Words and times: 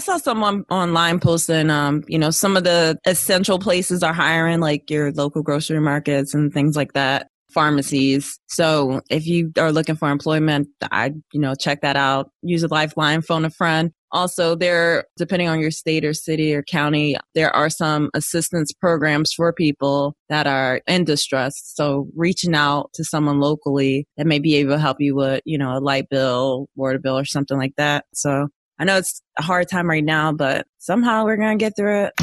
saw 0.00 0.16
someone 0.18 0.64
online 0.70 1.20
posting, 1.20 1.70
um, 1.70 2.02
you 2.08 2.18
know, 2.18 2.30
some 2.30 2.56
of 2.56 2.64
the 2.64 2.98
essential 3.06 3.58
places 3.58 4.02
are 4.02 4.12
hiring, 4.12 4.60
like 4.60 4.90
your 4.90 5.12
local 5.12 5.42
grocery 5.42 5.80
markets 5.80 6.34
and 6.34 6.52
things 6.52 6.76
like 6.76 6.92
that, 6.94 7.28
pharmacies. 7.52 8.38
So 8.48 9.00
if 9.10 9.26
you 9.26 9.52
are 9.58 9.72
looking 9.72 9.96
for 9.96 10.10
employment, 10.10 10.68
I, 10.90 11.12
you 11.32 11.40
know, 11.40 11.54
check 11.54 11.82
that 11.82 11.96
out. 11.96 12.30
Use 12.42 12.62
a 12.62 12.68
lifeline, 12.68 13.22
phone 13.22 13.44
a 13.44 13.50
friend. 13.50 13.92
Also, 14.12 14.56
there, 14.56 15.04
depending 15.16 15.48
on 15.48 15.60
your 15.60 15.70
state 15.70 16.04
or 16.04 16.12
city 16.12 16.52
or 16.52 16.64
county, 16.64 17.16
there 17.36 17.54
are 17.54 17.70
some 17.70 18.10
assistance 18.12 18.72
programs 18.72 19.32
for 19.32 19.52
people 19.52 20.16
that 20.28 20.48
are 20.48 20.80
in 20.88 21.04
distress. 21.04 21.54
So 21.76 22.08
reaching 22.16 22.56
out 22.56 22.90
to 22.94 23.04
someone 23.04 23.38
locally 23.38 24.08
that 24.16 24.26
may 24.26 24.40
be 24.40 24.56
able 24.56 24.72
to 24.72 24.80
help 24.80 24.96
you 25.00 25.14
with, 25.14 25.42
you 25.44 25.56
know, 25.56 25.76
a 25.76 25.78
light 25.78 26.08
bill, 26.08 26.66
water 26.74 26.98
bill 26.98 27.16
or 27.16 27.24
something 27.24 27.56
like 27.56 27.74
that. 27.76 28.04
So 28.12 28.48
I 28.80 28.84
know 28.84 28.96
it's 28.96 29.20
a 29.38 29.42
hard 29.42 29.68
time 29.68 29.90
right 29.90 30.02
now, 30.02 30.32
but 30.32 30.66
somehow 30.78 31.26
we're 31.26 31.36
going 31.36 31.58
to 31.58 31.62
get 31.62 31.76
through 31.76 32.04
it. 32.04 32.14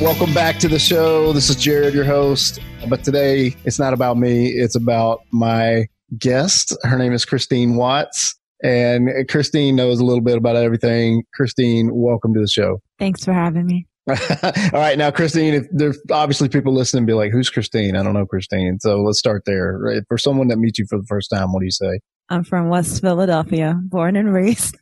Welcome 0.00 0.34
back 0.34 0.58
to 0.58 0.66
the 0.66 0.80
show. 0.80 1.32
This 1.32 1.48
is 1.50 1.54
Jared, 1.54 1.94
your 1.94 2.02
host. 2.02 2.58
But 2.88 3.04
today 3.04 3.54
it's 3.64 3.78
not 3.78 3.94
about 3.94 4.18
me, 4.18 4.48
it's 4.48 4.74
about 4.74 5.20
my 5.30 5.86
guest. 6.18 6.76
Her 6.82 6.98
name 6.98 7.12
is 7.12 7.24
Christine 7.24 7.76
Watts. 7.76 8.36
And 8.64 9.08
Christine 9.28 9.76
knows 9.76 10.00
a 10.00 10.04
little 10.04 10.20
bit 10.20 10.36
about 10.36 10.56
everything. 10.56 11.22
Christine, 11.32 11.90
welcome 11.92 12.34
to 12.34 12.40
the 12.40 12.48
show. 12.48 12.80
Thanks 12.98 13.24
for 13.24 13.32
having 13.32 13.66
me. 13.66 13.86
All 14.42 14.80
right. 14.80 14.98
Now, 14.98 15.10
Christine, 15.10 15.54
if 15.54 15.66
there's 15.70 15.98
obviously 16.10 16.48
people 16.48 16.74
listening 16.74 17.06
be 17.06 17.14
like, 17.14 17.32
who's 17.32 17.48
Christine? 17.48 17.96
I 17.96 18.02
don't 18.02 18.12
know 18.12 18.26
Christine. 18.26 18.78
So 18.80 19.02
let's 19.02 19.18
start 19.18 19.44
there. 19.46 19.78
Right? 19.78 20.02
For 20.08 20.18
someone 20.18 20.48
that 20.48 20.58
meets 20.58 20.78
you 20.78 20.86
for 20.88 20.98
the 20.98 21.06
first 21.08 21.30
time, 21.30 21.52
what 21.52 21.60
do 21.60 21.64
you 21.64 21.70
say? 21.70 22.00
I'm 22.28 22.44
from 22.44 22.68
West 22.68 23.00
Philadelphia, 23.00 23.78
born 23.82 24.16
and 24.16 24.32
raised. 24.32 24.76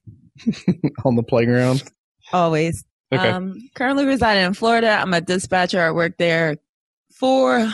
On 1.05 1.17
the 1.17 1.23
playground? 1.23 1.85
Always. 2.33 2.85
Okay. 3.13 3.29
Um, 3.29 3.69
currently 3.75 4.07
residing 4.07 4.45
in 4.45 4.55
Florida. 4.55 4.91
I'm 4.91 5.13
a 5.15 5.21
dispatcher. 5.21 5.81
I 5.81 5.91
work 5.91 6.17
there 6.19 6.57
for 7.13 7.71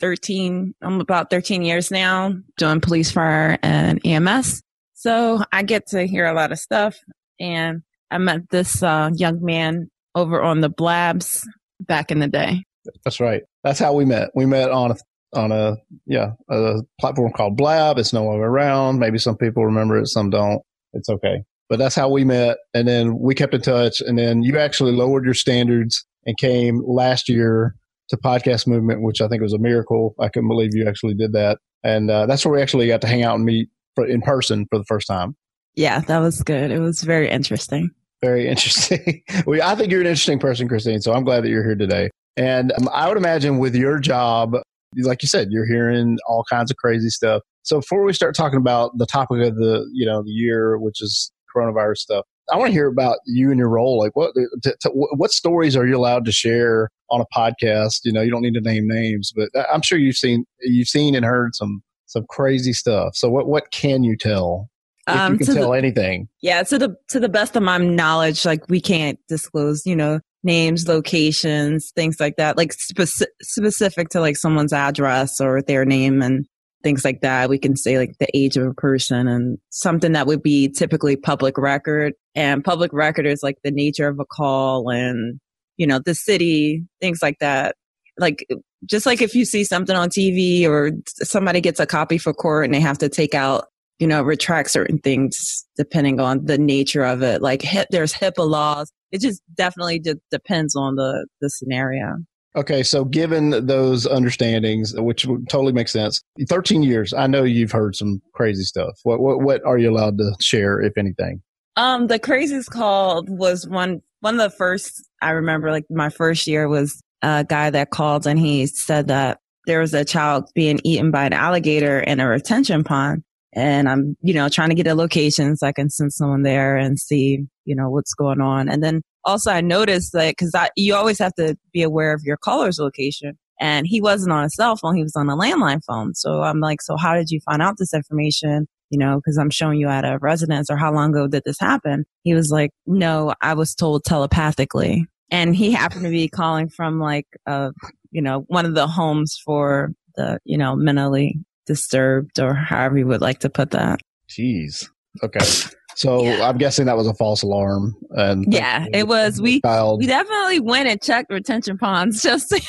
13, 0.00 0.74
I'm 0.82 1.00
about 1.00 1.30
13 1.30 1.62
years 1.62 1.90
now 1.90 2.34
doing 2.56 2.80
police, 2.80 3.10
fire, 3.10 3.58
and 3.62 4.00
EMS. 4.04 4.62
So 4.94 5.42
I 5.52 5.62
get 5.62 5.88
to 5.88 6.06
hear 6.06 6.26
a 6.26 6.34
lot 6.34 6.52
of 6.52 6.58
stuff. 6.58 6.98
And 7.40 7.82
I 8.10 8.18
met 8.18 8.48
this 8.50 8.82
uh, 8.82 9.10
young 9.14 9.44
man 9.44 9.90
over 10.16 10.42
on 10.42 10.62
the 10.62 10.70
Blabs 10.70 11.46
back 11.80 12.10
in 12.10 12.18
the 12.18 12.26
day. 12.26 12.64
That's 13.04 13.20
right. 13.20 13.42
That's 13.62 13.78
how 13.78 13.92
we 13.92 14.04
met. 14.04 14.30
We 14.34 14.46
met 14.46 14.70
on 14.70 14.92
a 14.92 14.96
on 15.34 15.52
a 15.52 15.76
yeah 16.06 16.30
a 16.48 16.78
platform 17.00 17.32
called 17.32 17.56
Blab. 17.56 17.98
It's 17.98 18.12
no 18.12 18.24
longer 18.24 18.46
around. 18.46 18.98
Maybe 18.98 19.18
some 19.18 19.36
people 19.36 19.64
remember 19.64 19.98
it, 19.98 20.08
some 20.08 20.30
don't. 20.30 20.62
It's 20.92 21.08
okay. 21.08 21.42
But 21.68 21.78
that's 21.78 21.94
how 21.94 22.08
we 22.08 22.24
met, 22.24 22.58
and 22.74 22.86
then 22.86 23.18
we 23.18 23.34
kept 23.34 23.54
in 23.54 23.60
touch. 23.60 24.00
And 24.00 24.18
then 24.18 24.42
you 24.42 24.58
actually 24.58 24.92
lowered 24.92 25.24
your 25.24 25.34
standards 25.34 26.04
and 26.24 26.36
came 26.38 26.80
last 26.86 27.28
year 27.28 27.74
to 28.08 28.16
Podcast 28.16 28.68
Movement, 28.68 29.02
which 29.02 29.20
I 29.20 29.26
think 29.26 29.42
was 29.42 29.52
a 29.52 29.58
miracle. 29.58 30.14
I 30.20 30.28
couldn't 30.28 30.48
believe 30.48 30.70
you 30.74 30.88
actually 30.88 31.14
did 31.14 31.32
that, 31.32 31.58
and 31.82 32.10
uh, 32.10 32.26
that's 32.26 32.44
where 32.44 32.54
we 32.54 32.62
actually 32.62 32.86
got 32.86 33.00
to 33.00 33.08
hang 33.08 33.24
out 33.24 33.34
and 33.34 33.44
meet 33.44 33.68
for, 33.96 34.06
in 34.06 34.20
person 34.22 34.66
for 34.70 34.78
the 34.78 34.84
first 34.84 35.08
time. 35.08 35.36
Yeah, 35.74 36.00
that 36.00 36.20
was 36.20 36.42
good. 36.42 36.70
It 36.70 36.78
was 36.78 37.02
very 37.02 37.28
interesting. 37.28 37.90
Very 38.26 38.48
interesting. 38.48 39.22
well, 39.46 39.62
I 39.62 39.74
think 39.74 39.92
you're 39.92 40.00
an 40.00 40.06
interesting 40.06 40.38
person, 40.38 40.68
Christine. 40.68 41.00
So 41.00 41.12
I'm 41.12 41.24
glad 41.24 41.44
that 41.44 41.48
you're 41.48 41.64
here 41.64 41.76
today. 41.76 42.10
And 42.36 42.72
um, 42.72 42.88
I 42.92 43.08
would 43.08 43.16
imagine 43.16 43.58
with 43.58 43.74
your 43.74 43.98
job, 43.98 44.56
like 44.96 45.22
you 45.22 45.28
said, 45.28 45.48
you're 45.50 45.66
hearing 45.66 46.18
all 46.26 46.44
kinds 46.50 46.70
of 46.70 46.76
crazy 46.76 47.08
stuff. 47.08 47.42
So 47.62 47.80
before 47.80 48.04
we 48.04 48.12
start 48.12 48.34
talking 48.34 48.58
about 48.58 48.96
the 48.98 49.06
topic 49.06 49.42
of 49.42 49.56
the 49.56 49.88
you 49.92 50.06
know 50.06 50.22
the 50.22 50.30
year, 50.30 50.78
which 50.78 51.00
is 51.00 51.32
coronavirus 51.54 51.98
stuff, 51.98 52.24
I 52.52 52.56
want 52.56 52.68
to 52.68 52.72
hear 52.72 52.86
about 52.86 53.18
you 53.26 53.50
and 53.50 53.58
your 53.58 53.68
role. 53.68 53.98
Like 53.98 54.14
what 54.14 54.32
t- 54.62 54.70
t- 54.80 54.90
what 54.92 55.30
stories 55.32 55.76
are 55.76 55.86
you 55.86 55.96
allowed 55.96 56.24
to 56.26 56.32
share 56.32 56.90
on 57.10 57.20
a 57.20 57.26
podcast? 57.36 58.00
You 58.04 58.12
know, 58.12 58.22
you 58.22 58.30
don't 58.30 58.42
need 58.42 58.54
to 58.54 58.60
name 58.60 58.86
names, 58.86 59.32
but 59.34 59.48
I'm 59.72 59.82
sure 59.82 59.98
you've 59.98 60.16
seen 60.16 60.44
you've 60.60 60.88
seen 60.88 61.14
and 61.14 61.24
heard 61.24 61.54
some 61.54 61.82
some 62.06 62.24
crazy 62.28 62.72
stuff. 62.72 63.16
So 63.16 63.28
what 63.28 63.48
what 63.48 63.70
can 63.72 64.04
you 64.04 64.16
tell? 64.16 64.68
Um, 65.06 65.34
you 65.34 65.38
can 65.38 65.54
tell 65.54 65.70
the, 65.70 65.78
anything. 65.78 66.28
Yeah, 66.42 66.62
to 66.64 66.78
the 66.78 66.96
to 67.08 67.20
the 67.20 67.28
best 67.28 67.56
of 67.56 67.62
my 67.62 67.78
knowledge, 67.78 68.44
like 68.44 68.68
we 68.68 68.80
can't 68.80 69.18
disclose, 69.28 69.86
you 69.86 69.94
know, 69.94 70.20
names, 70.42 70.88
locations, 70.88 71.92
things 71.94 72.18
like 72.18 72.36
that, 72.36 72.56
like 72.56 72.72
speci- 72.72 73.26
specific 73.42 74.08
to 74.10 74.20
like 74.20 74.36
someone's 74.36 74.72
address 74.72 75.40
or 75.40 75.62
their 75.62 75.84
name 75.84 76.22
and 76.22 76.46
things 76.82 77.04
like 77.04 77.20
that. 77.20 77.48
We 77.48 77.58
can 77.58 77.76
say 77.76 77.98
like 77.98 78.16
the 78.18 78.28
age 78.34 78.56
of 78.56 78.66
a 78.66 78.74
person 78.74 79.26
and 79.26 79.58
something 79.70 80.12
that 80.12 80.26
would 80.26 80.42
be 80.42 80.68
typically 80.68 81.16
public 81.16 81.58
record. 81.58 82.14
And 82.34 82.64
public 82.64 82.92
record 82.92 83.26
is 83.26 83.42
like 83.42 83.56
the 83.64 83.72
nature 83.72 84.08
of 84.08 84.20
a 84.20 84.24
call 84.24 84.88
and, 84.90 85.40
you 85.76 85.86
know, 85.86 85.98
the 85.98 86.14
city, 86.14 86.84
things 87.00 87.18
like 87.22 87.38
that. 87.40 87.74
Like 88.18 88.46
just 88.86 89.04
like 89.04 89.20
if 89.20 89.34
you 89.34 89.44
see 89.44 89.64
something 89.64 89.96
on 89.96 90.10
TV 90.10 90.64
or 90.64 90.92
somebody 91.06 91.60
gets 91.60 91.80
a 91.80 91.86
copy 91.86 92.18
for 92.18 92.32
court 92.32 92.64
and 92.64 92.72
they 92.72 92.80
have 92.80 92.98
to 92.98 93.08
take 93.08 93.34
out 93.34 93.66
you 93.98 94.06
know, 94.06 94.22
retract 94.22 94.70
certain 94.70 94.98
things 94.98 95.66
depending 95.76 96.20
on 96.20 96.44
the 96.44 96.58
nature 96.58 97.04
of 97.04 97.22
it. 97.22 97.40
Like 97.40 97.62
hip, 97.62 97.88
there's 97.90 98.12
HIPAA 98.12 98.48
laws. 98.48 98.92
It 99.10 99.20
just 99.20 99.42
definitely 99.54 99.98
de- 99.98 100.20
depends 100.30 100.74
on 100.76 100.96
the, 100.96 101.26
the 101.40 101.48
scenario. 101.48 102.16
Okay, 102.54 102.82
so 102.82 103.04
given 103.04 103.66
those 103.66 104.06
understandings, 104.06 104.94
which 104.96 105.26
totally 105.48 105.72
makes 105.72 105.92
sense, 105.92 106.22
13 106.48 106.82
years, 106.82 107.12
I 107.12 107.26
know 107.26 107.44
you've 107.44 107.72
heard 107.72 107.94
some 107.94 108.22
crazy 108.32 108.62
stuff. 108.62 108.98
What, 109.02 109.20
what, 109.20 109.42
what 109.42 109.64
are 109.66 109.76
you 109.76 109.90
allowed 109.90 110.16
to 110.18 110.34
share, 110.40 110.80
if 110.80 110.96
anything? 110.96 111.42
Um, 111.76 112.06
the 112.06 112.18
craziest 112.18 112.70
call 112.70 113.24
was 113.28 113.68
one, 113.68 114.00
one 114.20 114.40
of 114.40 114.50
the 114.50 114.56
first, 114.56 115.06
I 115.20 115.32
remember 115.32 115.70
like 115.70 115.84
my 115.90 116.08
first 116.08 116.46
year 116.46 116.66
was 116.66 116.98
a 117.20 117.44
guy 117.46 117.68
that 117.68 117.90
called 117.90 118.26
and 118.26 118.38
he 118.38 118.66
said 118.66 119.08
that 119.08 119.38
there 119.66 119.80
was 119.80 119.92
a 119.92 120.04
child 120.04 120.48
being 120.54 120.80
eaten 120.84 121.10
by 121.10 121.26
an 121.26 121.32
alligator 121.34 122.00
in 122.00 122.20
a 122.20 122.26
retention 122.26 122.84
pond 122.84 123.22
and 123.56 123.88
I'm, 123.88 124.16
you 124.20 124.34
know, 124.34 124.50
trying 124.50 124.68
to 124.68 124.74
get 124.74 124.86
a 124.86 124.94
location 124.94 125.56
so 125.56 125.66
I 125.66 125.72
can 125.72 125.88
send 125.88 126.12
someone 126.12 126.42
there 126.42 126.76
and 126.76 126.98
see, 126.98 127.46
you 127.64 127.74
know, 127.74 127.88
what's 127.88 128.12
going 128.12 128.42
on. 128.42 128.68
And 128.68 128.84
then 128.84 129.00
also 129.24 129.50
I 129.50 129.62
noticed 129.62 130.12
that 130.12 130.36
cause 130.36 130.52
I, 130.54 130.68
you 130.76 130.94
always 130.94 131.18
have 131.18 131.34
to 131.34 131.56
be 131.72 131.82
aware 131.82 132.12
of 132.12 132.22
your 132.22 132.36
caller's 132.36 132.78
location 132.78 133.38
and 133.58 133.86
he 133.86 134.02
wasn't 134.02 134.32
on 134.32 134.44
a 134.44 134.50
cell 134.50 134.76
phone. 134.76 134.94
He 134.94 135.02
was 135.02 135.16
on 135.16 135.30
a 135.30 135.36
landline 135.36 135.80
phone. 135.86 136.14
So 136.14 136.42
I'm 136.42 136.60
like, 136.60 136.82
so 136.82 136.98
how 136.98 137.14
did 137.14 137.30
you 137.30 137.40
find 137.40 137.62
out 137.62 137.76
this 137.78 137.94
information? 137.94 138.68
You 138.90 138.98
know, 138.98 139.22
cause 139.24 139.38
I'm 139.38 139.50
showing 139.50 139.80
you 139.80 139.88
at 139.88 140.04
a 140.04 140.18
residence 140.20 140.68
or 140.68 140.76
how 140.76 140.92
long 140.92 141.10
ago 141.10 141.26
did 141.26 141.42
this 141.46 141.58
happen? 141.58 142.04
He 142.24 142.34
was 142.34 142.50
like, 142.50 142.72
no, 142.86 143.34
I 143.40 143.54
was 143.54 143.74
told 143.74 144.04
telepathically. 144.04 145.06
And 145.30 145.56
he 145.56 145.72
happened 145.72 146.04
to 146.04 146.10
be 146.10 146.28
calling 146.28 146.68
from 146.68 147.00
like, 147.00 147.26
uh, 147.46 147.70
you 148.10 148.20
know, 148.20 148.44
one 148.48 148.66
of 148.66 148.74
the 148.74 148.86
homes 148.86 149.40
for 149.42 149.92
the, 150.14 150.38
you 150.44 150.58
know, 150.58 150.76
mentally 150.76 151.36
disturbed 151.66 152.40
or 152.40 152.54
however 152.54 152.98
you 152.98 153.06
would 153.06 153.20
like 153.20 153.40
to 153.40 153.50
put 153.50 153.70
that. 153.72 154.00
Jeez. 154.28 154.88
Okay. 155.22 155.44
So 155.96 156.24
yeah. 156.24 156.46
I'm 156.46 156.58
guessing 156.58 156.84
that 156.86 156.96
was 156.98 157.06
a 157.06 157.14
false 157.14 157.42
alarm. 157.42 157.96
And 158.10 158.52
yeah, 158.52 158.84
it 158.92 159.08
was. 159.08 159.40
We 159.40 159.62
child. 159.62 160.00
we 160.00 160.06
definitely 160.06 160.60
went 160.60 160.88
and 160.88 161.00
checked 161.00 161.32
retention 161.32 161.78
ponds 161.78 162.20
just 162.22 162.52
in 162.52 162.60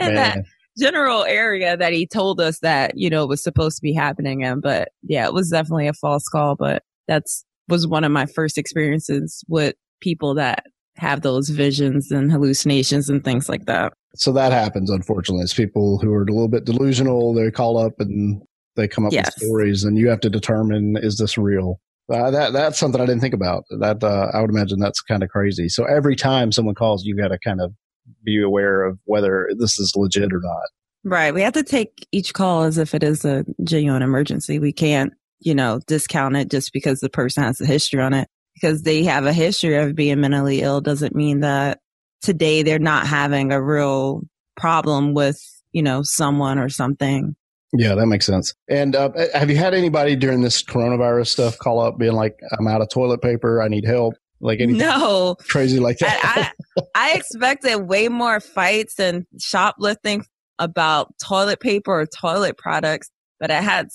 Man. 0.00 0.14
that 0.16 0.38
general 0.76 1.22
area 1.22 1.76
that 1.76 1.92
he 1.92 2.08
told 2.08 2.40
us 2.40 2.58
that 2.58 2.98
you 2.98 3.08
know 3.08 3.24
was 3.24 3.40
supposed 3.40 3.76
to 3.76 3.82
be 3.82 3.92
happening 3.92 4.40
in. 4.40 4.60
But 4.60 4.88
yeah, 5.04 5.26
it 5.26 5.32
was 5.32 5.50
definitely 5.50 5.86
a 5.86 5.92
false 5.92 6.26
call. 6.26 6.56
But 6.56 6.82
that's 7.06 7.44
was 7.68 7.86
one 7.86 8.02
of 8.02 8.10
my 8.10 8.26
first 8.26 8.58
experiences 8.58 9.44
with 9.46 9.76
people 10.00 10.34
that 10.34 10.64
have 10.96 11.22
those 11.22 11.48
visions 11.48 12.10
and 12.10 12.30
hallucinations 12.30 13.08
and 13.08 13.24
things 13.24 13.48
like 13.48 13.66
that. 13.66 13.92
So 14.14 14.32
that 14.32 14.52
happens 14.52 14.90
unfortunately. 14.90 15.44
It's 15.44 15.54
people 15.54 15.98
who 15.98 16.12
are 16.12 16.22
a 16.22 16.26
little 16.26 16.48
bit 16.48 16.64
delusional 16.64 17.34
they 17.34 17.50
call 17.50 17.78
up 17.78 17.94
and 17.98 18.42
they 18.76 18.88
come 18.88 19.06
up 19.06 19.12
yes. 19.12 19.26
with 19.26 19.46
stories 19.46 19.84
and 19.84 19.96
you 19.96 20.08
have 20.08 20.20
to 20.20 20.30
determine 20.30 20.96
is 20.96 21.16
this 21.18 21.38
real? 21.38 21.80
Uh, 22.12 22.28
that 22.30 22.52
that's 22.52 22.76
something 22.76 23.00
i 23.00 23.06
didn't 23.06 23.20
think 23.20 23.34
about. 23.34 23.64
That 23.78 24.02
uh, 24.02 24.30
i 24.34 24.40
would 24.40 24.50
imagine 24.50 24.80
that's 24.80 25.00
kind 25.00 25.22
of 25.22 25.28
crazy. 25.28 25.68
So 25.68 25.84
every 25.84 26.16
time 26.16 26.52
someone 26.52 26.74
calls 26.74 27.04
you 27.04 27.16
got 27.16 27.28
to 27.28 27.38
kind 27.38 27.60
of 27.60 27.72
be 28.24 28.42
aware 28.42 28.82
of 28.82 28.98
whether 29.04 29.48
this 29.58 29.78
is 29.78 29.92
legit 29.94 30.32
or 30.32 30.40
not. 30.42 30.62
Right. 31.04 31.32
We 31.32 31.40
have 31.42 31.54
to 31.54 31.62
take 31.62 32.06
each 32.12 32.34
call 32.34 32.64
as 32.64 32.76
if 32.76 32.94
it 32.94 33.02
is 33.02 33.24
a 33.24 33.44
genuine 33.62 34.02
emergency. 34.02 34.58
We 34.58 34.72
can't 34.72 35.12
you 35.38 35.54
know 35.54 35.80
discount 35.86 36.36
it 36.36 36.50
just 36.50 36.72
because 36.72 37.00
the 37.00 37.08
person 37.08 37.42
has 37.44 37.60
a 37.60 37.66
history 37.66 38.02
on 38.02 38.12
it 38.12 38.28
because 38.60 38.82
they 38.82 39.04
have 39.04 39.26
a 39.26 39.32
history 39.32 39.76
of 39.76 39.94
being 39.94 40.20
mentally 40.20 40.60
ill 40.60 40.80
doesn't 40.80 41.14
mean 41.14 41.40
that 41.40 41.80
today 42.20 42.62
they're 42.62 42.78
not 42.78 43.06
having 43.06 43.52
a 43.52 43.62
real 43.62 44.22
problem 44.56 45.14
with, 45.14 45.40
you 45.72 45.82
know, 45.82 46.02
someone 46.02 46.58
or 46.58 46.68
something. 46.68 47.34
Yeah, 47.72 47.94
that 47.94 48.06
makes 48.06 48.26
sense. 48.26 48.54
And 48.68 48.96
uh, 48.96 49.10
have 49.32 49.48
you 49.48 49.56
had 49.56 49.74
anybody 49.74 50.16
during 50.16 50.42
this 50.42 50.62
coronavirus 50.62 51.28
stuff 51.28 51.58
call 51.58 51.80
up 51.80 51.98
being 51.98 52.14
like, 52.14 52.38
I'm 52.58 52.66
out 52.66 52.80
of 52.80 52.88
toilet 52.88 53.22
paper, 53.22 53.62
I 53.62 53.68
need 53.68 53.84
help? 53.84 54.14
Like 54.40 54.60
anything 54.60 54.78
no. 54.78 55.36
crazy 55.48 55.78
like 55.78 55.98
that? 55.98 56.52
I, 56.76 56.80
I, 56.80 57.12
I 57.12 57.12
expected 57.16 57.76
way 57.76 58.08
more 58.08 58.40
fights 58.40 58.98
and 58.98 59.26
shoplifting 59.38 60.24
about 60.58 61.14
toilet 61.22 61.60
paper 61.60 62.00
or 62.00 62.06
toilet 62.06 62.56
products. 62.58 63.10
but 63.38 63.50
I 63.50 63.60
had 63.60 63.88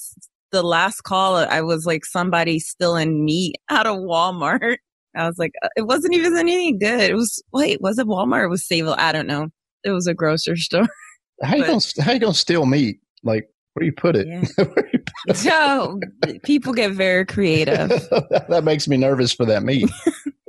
the 0.51 0.63
last 0.63 1.01
call. 1.01 1.35
I 1.35 1.61
was 1.61 1.85
like 1.85 2.05
somebody 2.05 2.59
stealing 2.59 3.25
meat 3.25 3.55
out 3.69 3.87
of 3.87 3.97
Walmart. 3.97 4.77
I 5.15 5.27
was 5.27 5.37
like, 5.37 5.53
uh, 5.63 5.69
it 5.77 5.83
wasn't 5.83 6.13
even 6.15 6.37
anything 6.37 6.77
good. 6.79 7.09
It 7.09 7.15
was 7.15 7.41
wait, 7.53 7.81
was 7.81 7.97
it 7.97 8.07
Walmart? 8.07 8.45
It 8.45 8.49
was 8.49 8.63
Sayville. 8.63 8.97
I 8.97 9.11
don't 9.11 9.27
know. 9.27 9.49
It 9.83 9.91
was 9.91 10.07
a 10.07 10.13
grocery 10.13 10.57
store. 10.57 10.87
How 11.43 11.55
you 11.55 11.65
gonna 11.65 11.81
how 12.01 12.13
you 12.13 12.19
gonna 12.19 12.33
steal 12.33 12.65
meat? 12.65 12.99
Like 13.23 13.49
where 13.73 13.81
do 13.81 13.85
you 13.87 13.93
put 13.93 14.15
it? 14.15 14.27
Yeah. 14.27 15.33
so 15.33 15.99
people 16.43 16.73
get 16.73 16.91
very 16.91 17.25
creative. 17.25 17.89
that 18.47 18.63
makes 18.63 18.87
me 18.87 18.95
nervous 18.95 19.33
for 19.33 19.45
that 19.45 19.63
meat. 19.63 19.89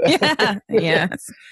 yeah, 0.07 0.59
yeah. 0.69 1.09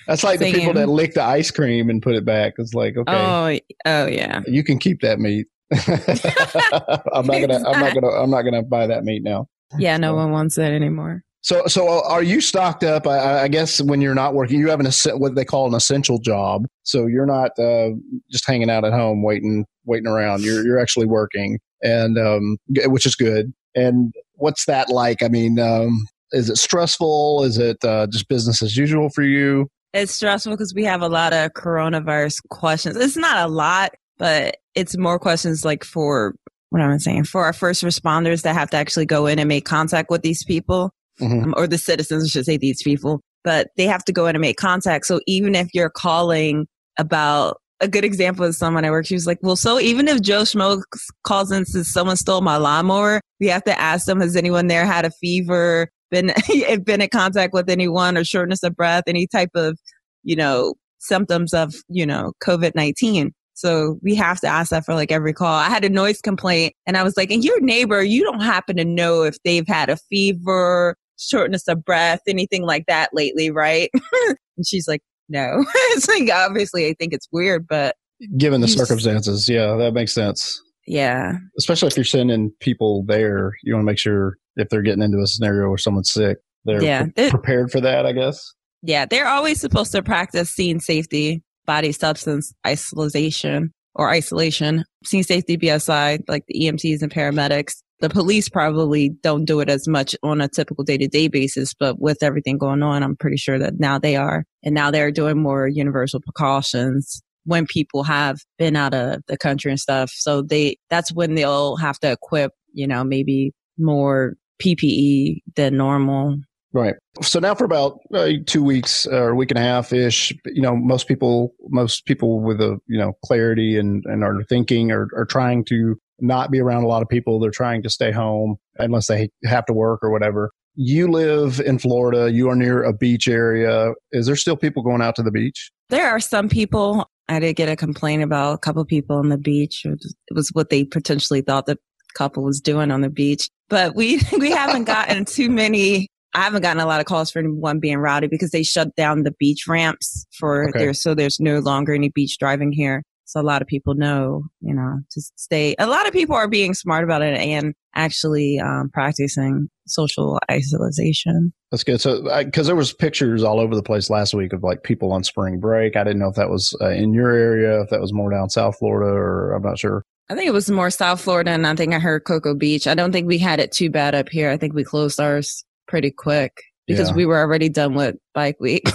That's 0.07 0.23
like 0.23 0.39
the 0.39 0.53
people 0.53 0.73
that 0.75 0.89
lick 0.89 1.15
the 1.15 1.23
ice 1.23 1.51
cream 1.51 1.91
and 1.91 2.01
put 2.01 2.15
it 2.15 2.25
back. 2.25 2.55
It's 2.59 2.75
like 2.75 2.97
okay, 2.97 3.13
oh, 3.13 3.59
oh 3.87 4.07
yeah. 4.07 4.43
You 4.47 4.63
can 4.63 4.79
keep 4.79 5.01
that 5.01 5.19
meat. 5.19 5.49
I'm 5.73 7.27
not 7.27 7.41
gonna. 7.41 7.69
I'm 7.69 7.81
not 7.81 7.95
gonna. 7.95 8.11
I'm 8.11 8.31
not 8.31 8.43
gonna 8.43 8.63
buy 8.63 8.87
that 8.87 9.05
meat 9.05 9.23
now. 9.23 9.47
Yeah, 9.79 9.97
no 9.97 10.13
so. 10.13 10.17
one 10.17 10.31
wants 10.31 10.57
that 10.57 10.73
anymore. 10.73 11.23
So, 11.45 11.67
so 11.67 12.03
are 12.05 12.23
you 12.23 12.41
stocked 12.41 12.85
up? 12.85 13.07
I, 13.07 13.43
I, 13.43 13.49
guess 13.49 13.83
when 13.83 14.01
you're 14.01 14.15
not 14.15 14.33
working, 14.33 14.59
you 14.59 14.71
have 14.71 14.81
an 14.81 14.91
what 15.19 15.35
they 15.35 15.45
call 15.45 15.67
an 15.67 15.75
essential 15.75 16.19
job. 16.19 16.65
So 16.85 17.07
you're 17.07 17.27
not 17.27 17.51
uh, 17.59 17.91
just 18.31 18.47
hanging 18.47 18.71
out 18.71 18.83
at 18.83 18.95
home 18.95 19.23
waiting, 19.23 19.67
waiting 19.85 20.07
around. 20.07 20.43
You're 20.43 20.65
you're 20.65 20.81
actually 20.81 21.05
working, 21.05 21.59
and 21.83 22.19
um, 22.19 22.57
which 22.87 23.05
is 23.05 23.15
good. 23.15 23.53
And 23.75 24.15
what's 24.37 24.65
that 24.65 24.89
like? 24.89 25.23
I 25.23 25.29
mean, 25.29 25.59
um, 25.59 26.07
is 26.33 26.49
it 26.49 26.57
stressful? 26.57 27.45
Is 27.45 27.59
it 27.59 27.77
uh, 27.85 28.07
just 28.07 28.29
business 28.29 28.63
as 28.63 28.77
usual 28.77 29.11
for 29.11 29.23
you? 29.23 29.69
It's 29.93 30.15
stressful 30.15 30.55
because 30.55 30.73
we 30.75 30.85
have 30.85 31.03
a 31.03 31.09
lot 31.09 31.35
of 31.35 31.53
coronavirus 31.53 32.41
questions. 32.49 32.97
It's 32.97 33.19
not 33.19 33.47
a 33.47 33.53
lot, 33.53 33.93
but 34.17 34.57
it's 34.75 34.97
more 34.97 35.19
questions 35.19 35.65
like 35.65 35.85
for 35.85 36.35
what 36.75 36.83
am 36.83 36.91
I 36.91 36.97
saying? 36.97 37.25
For 37.25 37.45
our 37.45 37.53
first 37.53 37.85
responders 37.85 38.43
that 38.43 38.55
have 38.55 38.69
to 38.71 38.77
actually 38.77 39.07
go 39.07 39.27
in 39.27 39.39
and 39.39 39.47
make 39.47 39.65
contact 39.65 40.11
with 40.11 40.23
these 40.23 40.43
people 40.45 40.91
mm-hmm. 41.21 41.45
um, 41.45 41.55
or 41.57 41.69
the 41.69 41.79
citizens, 41.79 42.25
I 42.25 42.27
should 42.27 42.47
say 42.47 42.57
these 42.57 42.83
people, 42.83 43.21
but 43.45 43.69
they 43.77 43.85
have 43.85 44.05
to 44.07 44.13
go 44.13 44.27
in 44.27 44.35
and 44.35 44.41
make 44.41 44.57
contact. 44.57 45.07
So 45.07 45.21
even 45.29 45.55
if 45.55 45.69
you're 45.73 45.89
calling 45.89 46.67
about 46.99 47.59
a 47.81 47.87
good 47.87 48.05
example 48.05 48.45
is 48.45 48.59
someone 48.59 48.85
I 48.85 48.91
work, 48.91 49.07
she 49.07 49.15
was 49.15 49.25
like, 49.25 49.39
well, 49.41 49.55
so 49.55 49.79
even 49.79 50.09
if 50.09 50.21
Joe 50.21 50.43
Schmo 50.43 50.83
calls 51.23 51.53
and 51.53 51.65
says 51.65 51.93
someone 51.93 52.17
stole 52.17 52.41
my 52.41 52.57
lawnmower, 52.57 53.21
we 53.39 53.47
have 53.47 53.63
to 53.65 53.81
ask 53.81 54.07
them, 54.07 54.21
has 54.21 54.35
anyone 54.35 54.67
there 54.67 54.85
had 54.85 55.05
a 55.05 55.11
fever, 55.11 55.89
been, 56.11 56.33
been 56.85 57.03
in 57.03 57.09
contact 57.09 57.53
with 57.53 57.71
anyone 57.71 58.17
or 58.17 58.25
shortness 58.25 58.65
of 58.65 58.75
breath, 58.75 59.05
any 59.07 59.29
type 59.29 59.51
of, 59.55 59.79
you 60.25 60.35
know, 60.35 60.75
symptoms 60.99 61.55
of, 61.55 61.75
you 61.89 62.05
know, 62.05 62.33
COVID-19. 62.43 63.31
So 63.55 63.99
we 64.03 64.15
have 64.17 64.41
to 64.41 64.49
ask 64.49 64.71
that 64.71 64.85
for 64.85 64.95
like 64.95 65.13
every 65.13 65.33
call. 65.33 65.55
I 65.55 65.69
had 65.69 65.85
a 65.85 65.89
noise 65.89 66.21
complaint 66.21 66.75
and 66.87 66.97
I 66.97 67.03
was 67.03 67.17
like, 67.17 67.31
and 67.31 67.45
your 67.45 67.61
neighbor, 67.61 68.03
you 68.03 68.23
don't 68.23 68.43
happen 68.43 68.77
to 68.77 68.85
know 68.85 69.23
if 69.23 69.37
they've 69.45 69.67
had 69.67 69.89
a 69.89 69.97
fever, 69.97 70.97
shortness 71.19 71.69
of 71.69 71.85
breath, 71.85 72.21
anything 72.27 72.63
like 72.63 72.85
that 72.87 73.11
lately, 73.13 73.51
right? 73.51 73.91
and 74.29 74.67
she's 74.67 74.89
like, 74.89 75.03
no. 75.29 75.65
it's 75.75 76.09
like, 76.09 76.29
obviously, 76.31 76.89
I 76.89 76.95
think 76.99 77.13
it's 77.13 77.29
weird, 77.33 77.67
but. 77.69 77.97
Given 78.37 78.61
the 78.61 78.69
circumstances, 78.69 79.49
yeah, 79.49 79.77
that 79.77 79.93
makes 79.93 80.15
sense. 80.15 80.61
Yeah. 80.87 81.35
Especially 81.59 81.89
if 81.89 81.97
you're 81.97 82.05
sending 82.05 82.53
people 82.61 83.05
there, 83.07 83.53
you 83.63 83.75
want 83.75 83.83
to 83.83 83.87
make 83.87 83.99
sure 83.99 84.37
if 84.57 84.69
they're 84.69 84.83
getting 84.83 85.03
into 85.03 85.19
a 85.19 85.27
scenario 85.27 85.69
where 85.69 85.79
someone's 85.79 86.13
sick, 86.13 86.39
they're 86.65 86.83
yeah, 86.83 87.07
pre- 87.15 87.31
prepared 87.31 87.71
for 87.71 87.81
that, 87.81 88.07
I 88.07 88.13
guess. 88.13 88.53
Yeah, 88.83 89.07
they're 89.07 89.27
always 89.27 89.61
supposed 89.61 89.93
to 89.93 90.03
practice 90.03 90.51
scene 90.51 90.81
safety, 90.81 91.43
body 91.67 91.93
substance 91.93 92.53
isolation 92.67 93.73
or 93.95 94.11
isolation, 94.11 94.85
scene 95.05 95.23
safety 95.23 95.57
BSI, 95.57 96.21
like 96.29 96.45
the 96.49 96.61
EMTs 96.61 97.03
and 97.03 97.13
paramedics 97.13 97.75
the 98.05 98.11
police 98.11 98.49
probably 98.49 99.11
don't 99.23 99.45
do 99.45 99.61
it 99.61 99.71
as 99.71 99.87
much 99.89 100.15
on 100.23 100.41
a 100.41 100.49
typical 100.49 100.85
day 100.85 100.99
to 100.99 101.09
day 101.09 101.29
basis, 101.29 101.73
but 101.73 101.99
with 101.99 102.23
everything 102.23 102.59
going 102.59 102.83
on, 102.83 103.03
I'm 103.03 103.17
pretty 103.17 103.37
sure 103.37 103.59
that 103.59 103.79
now 103.79 103.99
they 103.99 104.17
are. 104.17 104.45
And 104.63 104.75
now 104.75 104.91
they're 104.91 105.11
doing 105.11 105.41
more 105.41 105.69
universal 105.69 106.21
precautions 106.21 107.23
when 107.45 107.67
people 107.67 108.03
have 108.03 108.39
been 108.59 108.77
out 108.77 108.95
of 108.95 109.23
the 109.27 109.39
country 109.39 109.71
and 109.71 109.81
stuff. 109.81 110.11
So 110.11 110.43
they, 110.43 110.77
that's 110.91 111.15
when 111.15 111.35
they'll 111.35 111.77
have 111.77 111.99
to 112.01 112.13
equip, 112.13 112.53
you 112.73 112.87
know, 112.87 113.05
maybe 113.05 113.53
more 113.79 114.35
PPE 114.63 115.39
than 115.57 115.77
normal. 115.77 116.37
Right. 116.75 116.97
So 117.23 117.39
now 117.39 117.55
for 117.55 117.65
about 117.65 118.01
uh, 118.13 118.31
two 118.47 118.65
weeks 118.65 119.07
or 119.07 119.31
a 119.31 119.35
week 119.37 119.53
and 119.53 119.59
a 119.59 119.63
half 119.63 119.93
ish, 119.93 120.33
you 120.45 120.61
know, 120.61 120.75
most 120.75 121.07
people, 121.07 121.55
most 121.69 122.05
people 122.05 122.41
with 122.41 122.61
a, 122.61 122.81
you 122.89 122.99
know, 122.99 123.13
clarity 123.25 123.79
and, 123.79 124.05
and 124.07 124.25
are 124.25 124.43
thinking 124.49 124.91
or 124.91 125.09
are 125.17 125.25
trying 125.25 125.65
to 125.67 125.95
not 126.19 126.51
be 126.51 126.61
around 126.61 126.83
a 126.83 126.89
lot 126.89 127.01
of 127.01 127.09
people. 127.09 127.39
They're 127.39 127.53
trying 127.53 127.85
to 127.85 127.91
stay 127.91 128.11
home 128.11 128.57
unless 128.77 129.07
they 129.07 129.31
have 129.45 129.65
to 129.67 129.73
work 129.73 130.01
or 130.03 130.11
whatever. 130.11 130.51
You 130.75 131.07
live 131.07 131.61
in 131.61 131.79
Florida. 131.79 132.33
You 132.33 132.51
are 132.51 132.57
near 132.57 132.83
a 132.83 132.93
beach 132.93 133.29
area. 133.29 133.93
Is 134.11 134.27
there 134.27 134.35
still 134.35 134.57
people 134.57 134.83
going 134.83 135.01
out 135.01 135.15
to 135.17 135.23
the 135.23 135.31
beach? 135.31 135.71
There 135.91 136.09
are 136.09 136.19
some 136.19 136.49
people. 136.49 137.09
I 137.29 137.39
did 137.39 137.55
get 137.55 137.69
a 137.69 137.77
complaint 137.77 138.25
about 138.25 138.55
a 138.55 138.59
couple 138.59 138.85
people 138.85 139.17
on 139.17 139.29
the 139.29 139.39
beach. 139.39 139.85
It 139.85 140.03
was 140.35 140.51
what 140.53 140.71
they 140.71 140.85
potentially 140.85 141.41
thought 141.41 141.67
the 141.67 141.79
couple 142.15 142.43
was 142.43 142.61
doing 142.61 142.91
on 142.91 143.03
the 143.03 143.11
beach. 143.11 143.49
But 143.69 143.95
we 143.95 144.21
we 144.39 144.51
haven't 144.51 144.85
gotten 144.85 145.25
too 145.25 145.51
many. 145.51 146.09
I 146.35 146.43
haven't 146.43 146.63
gotten 146.63 146.81
a 146.83 146.87
lot 146.87 147.01
of 147.01 147.07
calls 147.07 147.31
for 147.31 147.39
anyone 147.39 147.79
being 147.79 147.99
rowdy 147.99 148.27
because 148.27 148.51
they 148.51 148.63
shut 148.63 148.95
down 148.97 149.23
the 149.23 149.31
beach 149.33 149.67
ramps 149.69 150.27
for 150.37 150.69
okay. 150.69 150.79
there, 150.79 150.95
so 150.95 151.15
there's 151.15 151.39
no 151.39 151.61
longer 151.61 151.95
any 151.95 152.09
beach 152.09 152.39
driving 152.39 152.73
here. 152.73 153.05
So 153.27 153.41
a 153.41 153.43
lot 153.43 153.63
of 153.63 153.69
people 153.69 153.95
know, 153.95 154.43
you 154.61 154.75
know, 154.75 155.01
to 155.11 155.21
stay. 155.37 155.75
A 155.79 155.87
lot 155.87 156.07
of 156.07 156.13
people 156.13 156.37
are 156.37 156.49
being 156.49 156.75
smart 156.75 157.05
about 157.05 157.23
it 157.23 157.39
and 157.39 157.75
actually 157.95 158.59
um, 158.59 158.91
practicing 158.93 159.69
social 159.87 160.39
isolation. 160.51 161.53
That's 161.71 161.85
good. 161.85 162.01
So, 162.01 162.23
because 162.45 162.67
there 162.67 162.77
was 162.77 162.93
pictures 162.93 163.43
all 163.43 163.61
over 163.61 163.75
the 163.75 163.83
place 163.83 164.11
last 164.11 164.35
week 164.35 164.53
of 164.53 164.63
like 164.63 164.83
people 164.83 165.13
on 165.13 165.25
spring 165.25 165.59
break. 165.59 165.97
I 165.97 166.05
didn't 166.05 166.19
know 166.19 166.29
if 166.29 166.37
that 166.37 166.51
was 166.51 166.77
uh, 166.81 166.91
in 166.91 167.15
your 167.15 167.31
area, 167.31 167.81
if 167.83 167.91
that 167.91 168.01
was 168.01 168.13
more 168.13 168.31
down 168.31 168.51
South 168.51 168.77
Florida, 168.79 169.11
or 169.11 169.53
I'm 169.53 169.63
not 169.63 169.79
sure. 169.79 170.05
I 170.29 170.35
think 170.35 170.49
it 170.49 170.53
was 170.53 170.71
more 170.71 170.91
South 170.91 171.21
Florida, 171.21 171.51
and 171.51 171.67
I 171.67 171.75
think 171.75 171.93
I 171.93 171.99
heard 171.99 172.25
Cocoa 172.25 172.55
Beach. 172.55 172.87
I 172.87 172.95
don't 172.95 173.13
think 173.13 173.27
we 173.27 173.39
had 173.39 173.61
it 173.61 173.73
too 173.73 173.91
bad 173.91 174.15
up 174.15 174.29
here. 174.29 174.51
I 174.51 174.57
think 174.57 174.75
we 174.75 174.85
closed 174.85 175.21
ours 175.21 175.65
pretty 175.87 176.11
quick 176.11 176.53
because 176.87 177.11
yeah. 177.11 177.17
we 177.17 177.27
were 177.27 177.39
already 177.39 177.69
done 177.69 177.95
with 177.95 178.17
Bike 178.35 178.57
Week. 178.61 178.85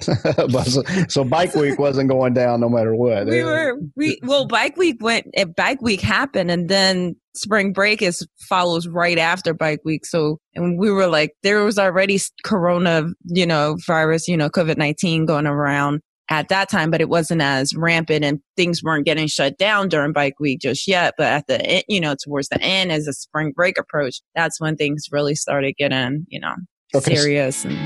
so 1.08 1.24
bike 1.24 1.54
week 1.54 1.78
wasn't 1.78 2.08
going 2.08 2.32
down 2.32 2.60
no 2.60 2.68
matter 2.68 2.94
what. 2.94 3.26
We 3.26 3.42
were 3.42 3.76
we 3.96 4.18
well 4.22 4.46
bike 4.46 4.76
week 4.76 4.98
went 5.00 5.26
if 5.34 5.54
bike 5.56 5.82
week 5.82 6.00
happened 6.00 6.50
and 6.50 6.68
then 6.68 7.16
spring 7.34 7.72
break 7.72 8.00
is 8.00 8.26
follows 8.48 8.86
right 8.86 9.18
after 9.18 9.52
bike 9.52 9.80
week. 9.84 10.06
So 10.06 10.38
and 10.54 10.78
we 10.78 10.90
were 10.90 11.08
like 11.08 11.32
there 11.42 11.64
was 11.64 11.78
already 11.78 12.20
corona, 12.44 13.08
you 13.24 13.46
know, 13.46 13.76
virus, 13.86 14.28
you 14.28 14.36
know, 14.36 14.48
COVID-19 14.48 15.26
going 15.26 15.46
around 15.46 16.00
at 16.30 16.48
that 16.48 16.68
time, 16.68 16.90
but 16.90 17.00
it 17.00 17.08
wasn't 17.08 17.40
as 17.40 17.74
rampant 17.74 18.24
and 18.24 18.40
things 18.56 18.82
weren't 18.82 19.06
getting 19.06 19.26
shut 19.26 19.56
down 19.58 19.88
during 19.88 20.12
bike 20.12 20.38
week 20.38 20.60
just 20.60 20.86
yet. 20.86 21.14
But 21.16 21.26
at 21.28 21.46
the 21.46 21.60
end, 21.64 21.84
you 21.88 22.00
know, 22.00 22.14
towards 22.22 22.48
the 22.48 22.60
end 22.60 22.92
as 22.92 23.06
the 23.06 23.12
spring 23.12 23.52
break 23.52 23.78
approached, 23.78 24.22
that's 24.34 24.60
when 24.60 24.76
things 24.76 25.06
really 25.10 25.34
started 25.34 25.74
getting, 25.78 26.26
you 26.28 26.40
know, 26.40 26.54
okay. 26.94 27.16
serious 27.16 27.64
and 27.64 27.76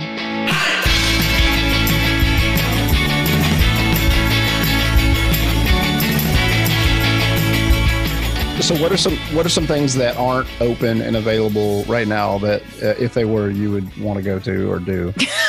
So 8.61 8.77
what 8.77 8.93
are 8.93 8.97
some 8.97 9.17
what 9.35 9.45
are 9.45 9.49
some 9.49 9.67
things 9.67 9.95
that 9.95 10.17
aren't 10.17 10.47
open 10.61 11.03
and 11.03 11.17
available 11.17 11.83
right 11.85 12.07
now 12.07 12.39
that 12.39 12.63
uh, 12.81 12.95
if 12.97 13.13
they 13.13 13.25
were 13.25 13.51
you 13.51 13.73
would 13.73 13.97
want 13.99 14.19
to 14.19 14.23
go 14.23 14.39
to 14.39 14.71
or 14.71 14.79
do? 14.79 15.13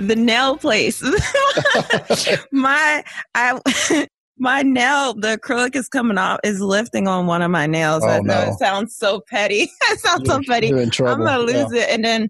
the 0.00 0.16
nail 0.16 0.56
place. 0.56 1.02
my 2.52 3.04
I 3.34 3.60
my 4.38 4.62
nail, 4.62 5.14
the 5.14 5.38
acrylic 5.38 5.76
is 5.76 5.88
coming 5.88 6.18
off, 6.18 6.40
is 6.42 6.60
lifting 6.60 7.06
on 7.06 7.26
one 7.26 7.42
of 7.42 7.50
my 7.50 7.66
nails. 7.66 8.02
Oh, 8.04 8.08
I 8.08 8.20
know 8.20 8.34
no. 8.34 8.40
it 8.52 8.58
sounds 8.58 8.96
so 8.96 9.20
petty. 9.28 9.70
it 9.90 10.00
sounds 10.00 10.22
you're, 10.24 10.42
so 10.42 10.42
petty. 10.48 10.72
I'm 10.72 10.88
gonna 10.90 11.38
lose 11.38 11.72
yeah. 11.72 11.82
it, 11.82 11.90
and 11.90 12.04
then 12.04 12.28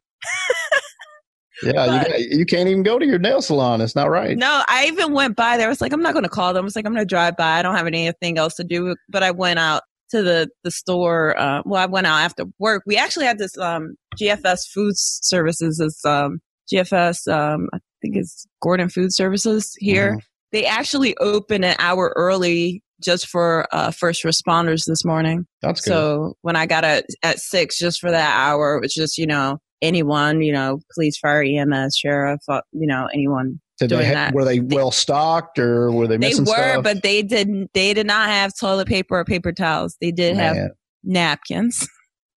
yeah, 1.62 2.04
but, 2.08 2.20
you, 2.20 2.38
you 2.38 2.46
can't 2.46 2.68
even 2.68 2.82
go 2.82 2.98
to 2.98 3.06
your 3.06 3.18
nail 3.18 3.42
salon. 3.42 3.80
It's 3.80 3.94
not 3.94 4.10
right. 4.10 4.36
No, 4.36 4.62
I 4.68 4.86
even 4.86 5.12
went 5.12 5.36
by 5.36 5.56
there. 5.56 5.66
I 5.66 5.68
was 5.68 5.80
like, 5.80 5.92
I'm 5.92 6.02
not 6.02 6.12
going 6.12 6.24
to 6.24 6.30
call 6.30 6.52
them. 6.54 6.64
I 6.64 6.64
was 6.64 6.76
like, 6.76 6.86
I'm 6.86 6.92
going 6.92 7.06
to 7.06 7.08
drive 7.08 7.36
by. 7.36 7.58
I 7.58 7.62
don't 7.62 7.76
have 7.76 7.86
anything 7.86 8.38
else 8.38 8.54
to 8.54 8.64
do. 8.64 8.94
But 9.08 9.22
I 9.22 9.30
went 9.30 9.58
out 9.58 9.82
to 10.10 10.22
the 10.22 10.48
the 10.64 10.70
store. 10.70 11.38
Uh, 11.38 11.62
well, 11.64 11.82
I 11.82 11.86
went 11.86 12.06
out 12.06 12.20
after 12.20 12.44
work. 12.58 12.82
We 12.86 12.96
actually 12.96 13.26
had 13.26 13.38
this 13.38 13.56
um, 13.58 13.96
GFS 14.20 14.68
Food 14.68 14.94
Services. 14.96 15.78
This 15.78 16.04
um, 16.04 16.40
GFS, 16.72 17.32
um, 17.32 17.68
I 17.72 17.78
think 18.02 18.16
it's 18.16 18.46
Gordon 18.62 18.88
Food 18.88 19.12
Services 19.12 19.74
here. 19.78 20.12
Mm-hmm. 20.12 20.18
They 20.52 20.66
actually 20.66 21.16
opened 21.18 21.64
an 21.64 21.76
hour 21.78 22.12
early 22.16 22.82
just 23.02 23.28
for 23.28 23.66
uh, 23.72 23.90
first 23.90 24.24
responders 24.24 24.84
this 24.86 25.04
morning. 25.04 25.46
That's 25.62 25.80
good. 25.80 25.90
So 25.90 26.34
when 26.42 26.56
I 26.56 26.66
got 26.66 26.84
at 26.84 27.06
at 27.22 27.38
six, 27.38 27.78
just 27.78 28.00
for 28.00 28.10
that 28.10 28.36
hour, 28.36 28.76
it 28.76 28.80
was 28.82 28.94
just 28.94 29.16
you 29.16 29.26
know 29.26 29.58
anyone, 29.82 30.42
you 30.42 30.52
know, 30.52 30.80
police, 30.94 31.18
fire, 31.18 31.42
EMS, 31.42 31.96
sheriff, 31.96 32.40
uh, 32.48 32.60
you 32.72 32.86
know, 32.86 33.08
anyone 33.12 33.60
Did 33.78 33.90
they 33.90 33.96
doing 33.96 34.06
ha- 34.08 34.12
that. 34.14 34.34
were 34.34 34.44
they 34.44 34.60
well 34.60 34.90
stocked 34.90 35.58
or 35.58 35.90
were 35.90 36.06
they 36.06 36.18
missing 36.18 36.44
They 36.44 36.50
were, 36.50 36.56
stuff? 36.56 36.84
but 36.84 37.02
they 37.02 37.22
didn't. 37.22 37.70
They 37.74 37.94
did 37.94 38.06
not 38.06 38.28
have 38.28 38.52
toilet 38.58 38.88
paper 38.88 39.18
or 39.18 39.24
paper 39.24 39.52
towels. 39.52 39.96
They 40.00 40.12
did 40.12 40.36
have 40.36 40.56
napkins. 41.02 41.88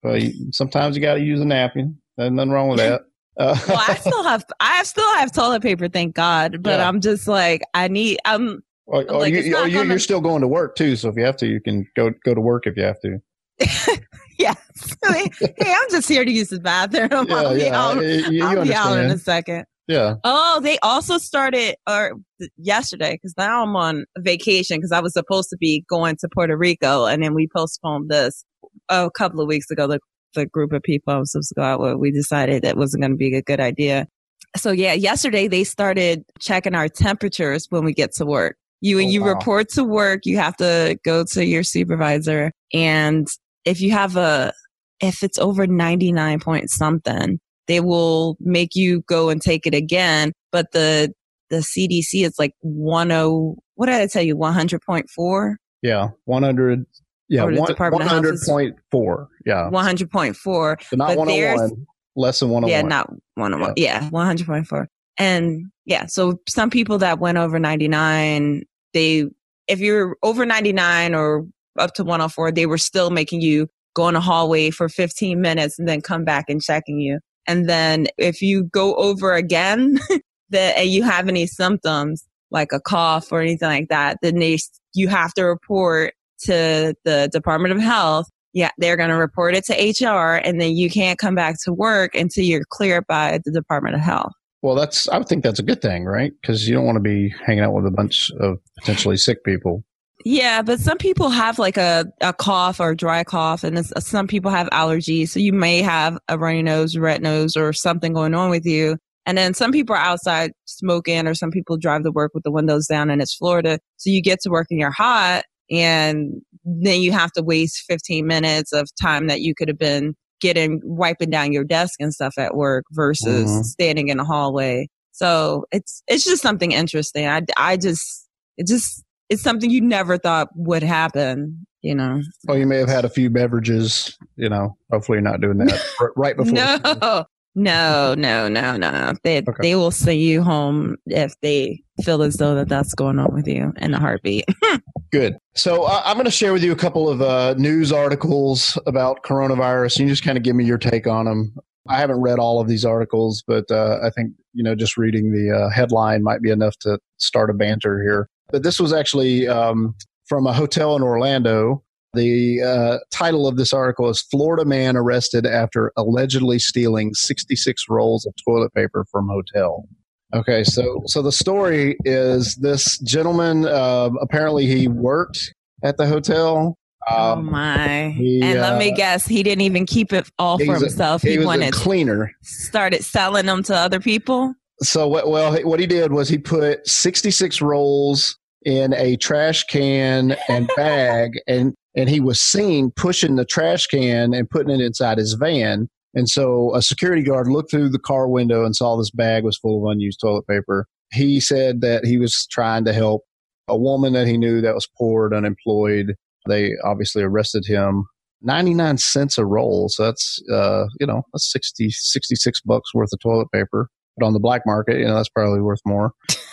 well, 0.04 0.18
you, 0.18 0.52
sometimes 0.52 0.96
you 0.96 1.02
got 1.02 1.16
to 1.16 1.22
use 1.22 1.42
a 1.42 1.46
napkin. 1.46 1.98
There's 2.18 2.32
nothing 2.32 2.52
wrong 2.52 2.70
with 2.70 2.80
that. 2.80 3.02
Uh, 3.38 3.58
Well, 3.68 3.84
I 3.88 3.96
still 4.00 4.24
have. 4.24 4.46
I 4.60 4.84
still 4.84 5.14
have 5.16 5.32
toilet 5.32 5.62
paper, 5.62 5.88
thank 5.88 6.16
God. 6.16 6.62
But 6.62 6.80
Yeah. 6.80 6.88
I'm 6.88 7.02
just 7.02 7.28
like, 7.28 7.62
I 7.74 7.88
need. 7.88 8.20
I'm. 8.26 8.64
or, 8.86 9.04
or 9.04 9.20
like, 9.20 9.34
you, 9.34 9.42
you, 9.42 9.54
gonna... 9.54 9.86
You're 9.86 10.00
still 10.00 10.22
going 10.22 10.42
to 10.42 10.48
work 10.48 10.76
too. 10.76 10.96
So 10.96 11.10
if 11.10 11.16
you 11.16 11.24
have 11.26 11.38
to, 11.38 11.48
you 11.48 11.62
can 11.62 11.88
go 11.96 12.12
go 12.24 12.34
to 12.34 12.42
work 12.42 12.68
if 12.68 12.78
you 12.78 12.84
have 12.84 13.00
to. 13.02 13.20
Yes. 14.38 14.58
hey, 15.06 15.74
I'm 15.76 15.90
just 15.90 16.10
here 16.10 16.26
to 16.26 16.32
use 16.32 16.50
the 16.50 16.60
bathroom. 16.60 17.28
Yeah, 17.30 17.36
I'll 17.36 17.54
be 17.54 17.62
yeah. 17.62 17.82
out, 17.82 17.96
you 17.98 18.32
you 18.32 18.46
I'll 18.46 18.64
be 18.64 18.74
out 18.74 18.98
in 18.98 19.12
a 19.12 19.18
second. 19.18 19.66
Yeah. 19.88 20.16
Oh, 20.24 20.60
they 20.64 20.80
also 20.80 21.18
started 21.18 21.76
or 21.88 22.14
yesterday 22.58 23.14
because 23.14 23.34
now 23.38 23.64
I'm 23.64 23.76
on 23.76 24.06
vacation 24.20 24.78
because 24.78 24.92
I 24.92 25.02
was 25.02 25.14
supposed 25.14 25.50
to 25.50 25.58
be 25.58 25.84
going 25.90 26.16
to 26.18 26.30
Puerto 26.34 26.58
Rico 26.58 27.06
and 27.06 27.22
then 27.22 27.34
we 27.34 27.50
postponed 27.54 28.10
this 28.10 28.46
a 28.90 29.10
couple 29.12 29.42
of 29.42 29.48
weeks 29.48 29.70
ago. 29.70 29.88
The 29.88 30.00
the 30.34 30.46
group 30.46 30.74
of 30.74 30.84
people 30.84 31.14
I 31.14 31.18
was 31.18 31.32
supposed 31.32 31.50
to 31.50 31.56
go 31.56 31.64
out 31.64 31.80
with, 31.80 31.96
we 31.96 32.12
decided 32.12 32.64
that 32.64 32.78
wasn't 32.78 33.02
going 33.02 33.12
to 33.12 33.18
be 33.18 33.36
a 33.36 33.42
good 33.42 33.60
idea. 33.60 34.08
So 34.56 34.72
yeah, 34.72 34.94
yesterday 34.94 35.48
they 35.48 35.64
started 35.64 36.24
checking 36.40 36.76
our 36.76 36.88
temperatures 36.88 37.68
when 37.70 37.84
we 37.84 37.94
get 37.94 38.14
to 38.16 38.26
work. 38.26 38.58
You 38.82 38.98
Oh, 38.98 39.00
you 39.00 39.22
wow. 39.22 39.30
report 39.30 39.70
to 39.70 39.84
work, 39.84 40.22
you 40.26 40.38
have 40.38 40.58
to 40.58 40.98
go 41.06 41.24
to 41.32 41.46
your 41.46 41.64
supervisor, 41.64 42.52
and 42.74 43.28
if 43.66 43.80
you 43.82 43.92
have 43.92 44.18
a 44.18 44.54
if 45.00 45.24
it's 45.24 45.40
over 45.40 45.68
99 45.68 46.40
point 46.40 46.70
something, 46.70 47.40
they 47.68 47.80
will 47.80 48.38
make 48.40 48.76
you 48.76 49.02
go 49.02 49.30
and 49.30 49.42
take 49.42 49.66
it 49.66 49.74
again. 49.74 50.34
But 50.52 50.72
the 50.72 51.14
the 51.50 51.58
CDC 51.58 52.26
is 52.26 52.38
like 52.38 52.54
10 52.62 53.56
what 53.76 53.88
did 53.88 53.96
I 53.96 54.08
tell 54.08 54.22
you? 54.24 54.36
100.4? 54.36 55.56
Yeah. 55.82 56.10
100. 56.26 56.86
Yeah. 57.34 57.46
One, 57.46 57.66
Department 57.66 58.04
of 58.04 58.10
Health 58.10 58.26
is- 58.26 58.48
100.4. 58.48 59.28
Yeah. 59.44 59.70
100.4. 59.72 60.78
So 60.84 60.96
not 60.96 61.16
but 61.16 61.26
there's- 61.26 61.60
101. 61.60 61.88
Less 62.16 62.40
than 62.40 62.50
101. 62.50 62.70
Yeah, 62.70 62.88
not 62.88 63.10
101. 63.36 63.74
Yeah, 63.76 64.08
100.4. 64.12 64.86
And 65.18 65.72
yeah, 65.86 66.06
so 66.06 66.40
some 66.48 66.70
people 66.70 67.00
that 67.00 67.18
went 67.18 67.40
over 67.40 67.58
99, 67.58 68.62
they, 68.94 69.26
if 69.68 69.80
you're 69.80 70.16
over 70.22 70.46
99 70.46 71.16
or 71.16 71.48
up 71.80 71.96
to 71.96 72.04
104, 72.04 72.52
they 72.52 72.68
were 72.68 72.78
still 72.78 73.10
making 73.10 73.42
you 73.42 73.68
go 73.96 74.08
in 74.10 74.16
a 74.16 74.22
hallway 74.22 74.70
for 74.70 74.88
15 74.88 75.42
minutes 75.42 75.80
and 75.80 75.88
then 75.88 76.02
come 76.02 76.24
back 76.24 76.46
and 76.50 76.62
checking 76.62 77.00
you. 77.00 77.20
And 77.48 77.68
then 77.68 78.06
if 78.20 78.44
you 78.44 78.66
go 78.66 78.94
over 78.96 79.34
again 79.34 79.98
that 80.52 80.78
and 80.78 80.90
you 80.90 81.02
have 81.02 81.28
any 81.28 81.48
symptoms 81.48 82.24
like 82.52 82.72
a 82.72 82.80
cough 82.80 83.32
or 83.32 83.42
anything 83.42 83.70
like 83.70 83.88
that, 83.90 84.20
then 84.22 84.36
they, 84.36 84.60
you 84.94 85.08
have 85.08 85.34
to 85.34 85.44
report 85.46 86.14
to 86.46 86.96
the 87.04 87.30
Department 87.32 87.74
of 87.74 87.82
Health 87.82 88.28
yeah, 88.54 88.70
they're 88.78 88.98
going 88.98 89.10
to 89.10 89.16
report 89.16 89.56
it 89.56 89.66
to 89.66 89.74
HR 90.08 90.36
and 90.36 90.62
then 90.62 90.78
you 90.78 90.90
can't 90.90 91.18
come 91.18 91.36
back 91.36 91.56
to 91.64 91.74
work 91.74 92.16
until 92.16 92.44
you're 92.44 92.64
cleared 92.70 93.06
by 93.08 93.40
the 93.44 93.52
Department 93.52 93.96
of 93.96 94.02
Health. 94.02 94.32
Well, 94.62 94.76
that's, 94.76 95.10
I 95.10 95.18
would 95.18 95.28
think 95.28 95.44
that's 95.44 95.60
a 95.60 95.64
good 95.64 95.82
thing, 95.82 96.06
right? 96.06 96.32
Because 96.42 96.68
you 96.68 96.76
don't 96.76 96.86
want 96.86 96.96
to 96.96 97.02
be 97.02 97.34
hanging 97.46 97.64
out 97.64 97.74
with 97.74 97.86
a 97.86 97.92
bunch 97.92 98.32
of 98.40 98.60
potentially 98.80 99.18
sick 99.18 99.44
people. 99.44 99.84
Yeah, 100.24 100.62
but 100.62 100.80
some 100.80 100.98
people 100.98 101.30
have 101.30 101.60
like 101.60 101.76
a, 101.76 102.06
a 102.22 102.32
cough 102.32 102.80
or 102.80 102.96
dry 102.96 103.26
cough 103.26 103.64
and 103.64 103.78
it's, 103.78 103.92
some 104.08 104.28
people 104.28 104.52
have 104.52 104.70
allergies. 104.70 105.30
So 105.30 105.40
you 105.40 105.52
may 105.52 105.82
have 105.82 106.18
a 106.30 106.38
runny 106.38 106.62
nose, 106.62 106.96
red 106.96 107.22
nose 107.22 107.58
or 107.58 107.74
something 107.74 108.14
going 108.14 108.34
on 108.36 108.50
with 108.50 108.66
you. 108.66 108.98
And 109.26 109.38
then 109.38 109.54
some 109.54 109.72
people 109.72 109.96
are 109.96 110.00
outside 110.00 110.52
smoking 110.66 111.28
or 111.28 111.34
some 111.34 111.50
people 111.50 111.78
drive 111.78 112.04
to 112.04 112.12
work 112.12 112.32
with 112.34 112.44
the 112.44 112.52
windows 112.52 112.88
down 112.88 113.10
and 113.10 113.22
it's 113.22 113.34
Florida. 113.34 113.80
So 113.98 114.12
you 114.12 114.22
get 114.22 114.40
to 114.42 114.50
work 114.50 114.68
and 114.70 114.80
you're 114.80 114.92
hot 114.92 115.44
and 115.72 116.42
then 116.66 117.02
you 117.02 117.12
have 117.12 117.32
to 117.34 117.44
waste 117.44 117.84
15 117.88 118.26
minutes 118.26 118.72
of 118.74 118.88
time 119.02 119.28
that 119.28 119.42
you 119.42 119.54
could 119.56 119.68
have 119.68 119.78
been 119.78 120.16
getting 120.42 120.82
wiping 120.84 121.30
down 121.30 121.54
your 121.54 121.64
desk 121.64 121.94
and 122.00 122.14
stuff 122.14 122.34
at 122.38 122.56
work 122.56 122.84
versus 122.92 123.50
Mhm. 123.50 123.64
standing 123.66 124.08
in 124.10 124.18
the 124.18 124.26
hallway. 124.26 124.88
So 125.12 125.66
it's 125.72 126.04
it's 126.08 126.26
just 126.26 126.42
something 126.42 126.72
interesting. 126.72 127.28
I 127.28 127.42
I 127.58 127.78
just 127.78 128.28
it 128.58 128.68
just 128.68 129.04
it's 129.30 129.42
something 129.42 129.70
you 129.70 129.82
never 129.82 130.18
thought 130.18 130.50
would 130.56 130.84
happen, 130.84 131.66
you 131.82 131.96
know. 131.96 132.22
Well, 132.46 132.58
you 132.58 132.66
may 132.68 132.78
have 132.78 132.90
had 132.90 133.06
a 133.06 133.10
few 133.10 133.30
beverages, 133.30 134.18
you 134.36 134.50
know, 134.50 134.76
hopefully 134.92 135.18
you're 135.18 135.22
not 135.22 135.40
doing 135.42 135.58
that 135.60 135.82
right 136.18 136.36
before. 136.36 136.54
No. 136.54 137.26
No, 137.56 138.16
no, 138.16 138.48
no, 138.48 138.78
no. 138.78 139.14
They 139.24 139.38
Okay. 139.40 139.52
they 139.62 139.76
will 139.76 139.92
send 139.92 140.20
you 140.20 140.42
home 140.42 140.96
if 141.06 141.40
they 141.42 141.84
feel 142.04 142.24
as 142.24 142.36
though 142.38 142.56
that 142.56 142.70
that's 142.70 142.96
going 142.96 143.20
on 143.20 143.34
with 143.34 143.48
you 143.48 143.74
in 143.80 143.94
a 143.94 144.00
heartbeat. 144.00 144.46
Good. 145.12 145.38
So 145.54 145.84
uh, 145.84 146.02
I'm 146.04 146.16
going 146.16 146.26
to 146.26 146.32
share 146.32 146.54
with 146.54 146.64
you 146.64 146.72
a 146.72 146.76
couple 146.76 147.08
of 147.08 147.22
uh, 147.22 147.54
news 147.58 147.92
articles 147.92 148.80
about 148.88 149.24
coronavirus. 149.24 150.00
You 150.00 150.08
just 150.08 150.24
kind 150.24 150.38
of 150.38 150.44
give 150.44 150.56
me 150.56 150.66
your 150.66 150.80
take 150.80 151.06
on 151.06 151.26
them. 151.26 151.56
I 151.88 151.98
haven't 152.00 152.22
read 152.22 152.40
all 152.40 152.60
of 152.60 152.68
these 152.68 152.86
articles, 152.86 153.44
but 153.46 153.70
uh, 153.70 154.00
I 154.04 154.10
think 154.10 154.32
you 154.54 154.64
know 154.64 154.74
just 154.74 154.98
reading 154.98 155.32
the 155.32 155.56
uh, 155.56 155.70
headline 155.70 156.24
might 156.24 156.42
be 156.42 156.50
enough 156.50 156.76
to 156.80 156.98
start 157.18 157.50
a 157.50 157.54
banter 157.54 158.02
here. 158.02 158.30
But 158.52 158.64
this 158.64 158.80
was 158.80 158.94
actually 158.94 159.48
um, 159.48 159.94
from 160.28 160.48
a 160.48 160.54
hotel 160.54 160.96
in 160.96 161.04
Orlando. 161.04 161.84
The 162.14 162.62
uh, 162.62 162.98
title 163.12 163.48
of 163.48 163.58
this 163.58 163.74
article 163.74 164.08
is 164.10 164.22
"Florida 164.22 164.66
Man 164.66 164.96
Arrested 164.96 165.48
After 165.48 165.92
Allegedly 165.98 166.60
Stealing 166.60 167.14
66 167.16 167.84
Rolls 167.90 168.26
of 168.28 168.34
Toilet 168.48 168.72
Paper 168.74 169.06
from 169.12 169.28
Hotel." 169.28 169.88
Okay, 170.36 170.64
so 170.64 171.02
so 171.08 171.22
the 171.24 171.32
story 171.32 171.96
is 172.06 172.56
this 172.58 173.00
gentleman. 173.00 173.66
Uh, 173.66 174.12
apparently, 174.22 174.68
he 174.68 174.88
worked 174.88 175.54
at 175.84 175.98
the 175.98 176.06
hotel. 176.08 176.78
oh 177.10 177.32
Um, 177.34 177.46
my. 177.52 178.10
he, 178.10 178.42
and 178.44 178.60
let 178.60 178.78
me 178.78 178.92
uh, 178.92 178.96
guess, 178.96 179.26
he 179.26 179.42
didn't 179.42 179.62
even 179.62 179.86
keep 179.88 180.14
it 180.14 180.30
all 180.38 180.60
for 180.60 180.74
was 180.74 180.82
a- 180.84 180.86
himself. 180.86 181.22
he 181.24 181.32
He, 181.32 181.38
was 181.40 181.46
a 181.46 181.48
wanted 181.48 181.74
cleaner. 181.74 182.32
started 182.44 183.04
selling 183.04 183.48
them 183.48 183.64
to 183.64 183.76
other 183.76 184.00
people. 184.00 184.54
So 184.84 185.08
what? 185.08 185.30
Well, 185.30 185.56
what 185.64 185.80
he 185.80 185.88
did 185.88 186.12
was 186.12 186.30
he 186.30 186.38
put 186.38 186.88
66 186.88 187.60
rolls 187.62 188.38
in 188.66 188.94
a 188.94 189.18
trash 189.18 189.64
can 189.66 190.36
and 190.48 190.70
bag, 190.76 191.40
and 191.48 191.74
and 191.96 192.10
he 192.10 192.20
was 192.20 192.42
seen 192.42 192.92
pushing 192.96 193.36
the 193.36 193.46
trash 193.46 193.88
can 193.88 194.34
and 194.34 194.50
putting 194.50 194.74
it 194.74 194.84
inside 194.84 195.18
his 195.18 195.34
van. 195.34 195.88
And 196.16 196.30
so 196.30 196.74
a 196.76 196.82
security 196.82 197.24
guard 197.24 197.48
looked 197.48 197.72
through 197.72 197.90
the 197.90 198.00
car 198.00 198.28
window 198.28 198.66
and 198.66 198.76
saw 198.76 198.96
this 198.96 199.12
bag 199.12 199.44
was 199.44 199.58
full 199.58 199.84
of 199.86 199.92
unused 199.92 200.20
toilet 200.22 200.48
paper. 200.48 200.86
He 201.12 201.40
said 201.40 201.82
that 201.82 202.06
he 202.06 202.18
was 202.18 202.48
trying 202.52 202.86
to 202.86 202.94
help 202.94 203.24
a 203.68 203.78
woman 203.78 204.14
that 204.14 204.28
he 204.28 204.38
knew 204.38 204.62
that 204.62 204.76
was 204.76 204.88
poor 204.98 205.26
and 205.26 205.36
unemployed. 205.36 206.16
They 206.48 206.72
obviously 206.84 207.24
arrested 207.24 207.66
him. 207.66 208.06
99 208.42 208.98
cents 208.98 209.38
a 209.38 209.46
roll. 209.46 209.88
So 209.90 210.04
that's, 210.04 210.40
uh, 210.52 210.86
you 211.00 211.08
know, 211.08 211.24
that's 211.32 211.52
60, 211.52 211.90
66 211.92 212.62
bucks 212.62 212.94
worth 212.94 213.10
of 213.14 213.20
toilet 213.20 213.48
paper. 213.54 213.88
But 214.18 214.26
on 214.26 214.34
the 214.34 214.40
black 214.40 214.62
market, 214.66 215.00
you 215.00 215.06
know, 215.06 215.16
that's 215.16 215.30
probably 215.30 215.62
worth 215.62 215.80
more. 215.86 216.12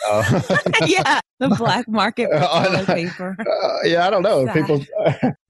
Uh, 0.09 0.41
yeah, 0.87 1.21
the 1.41 1.49
black 1.59 1.87
market 1.89 2.31
for 2.33 2.39
toilet 2.41 2.87
paper. 2.87 3.37
uh, 3.41 3.79
yeah, 3.85 4.07
I 4.07 4.11
don't 4.11 4.23
know. 4.23 4.47
Sad. 4.47 4.55
people 4.55 4.85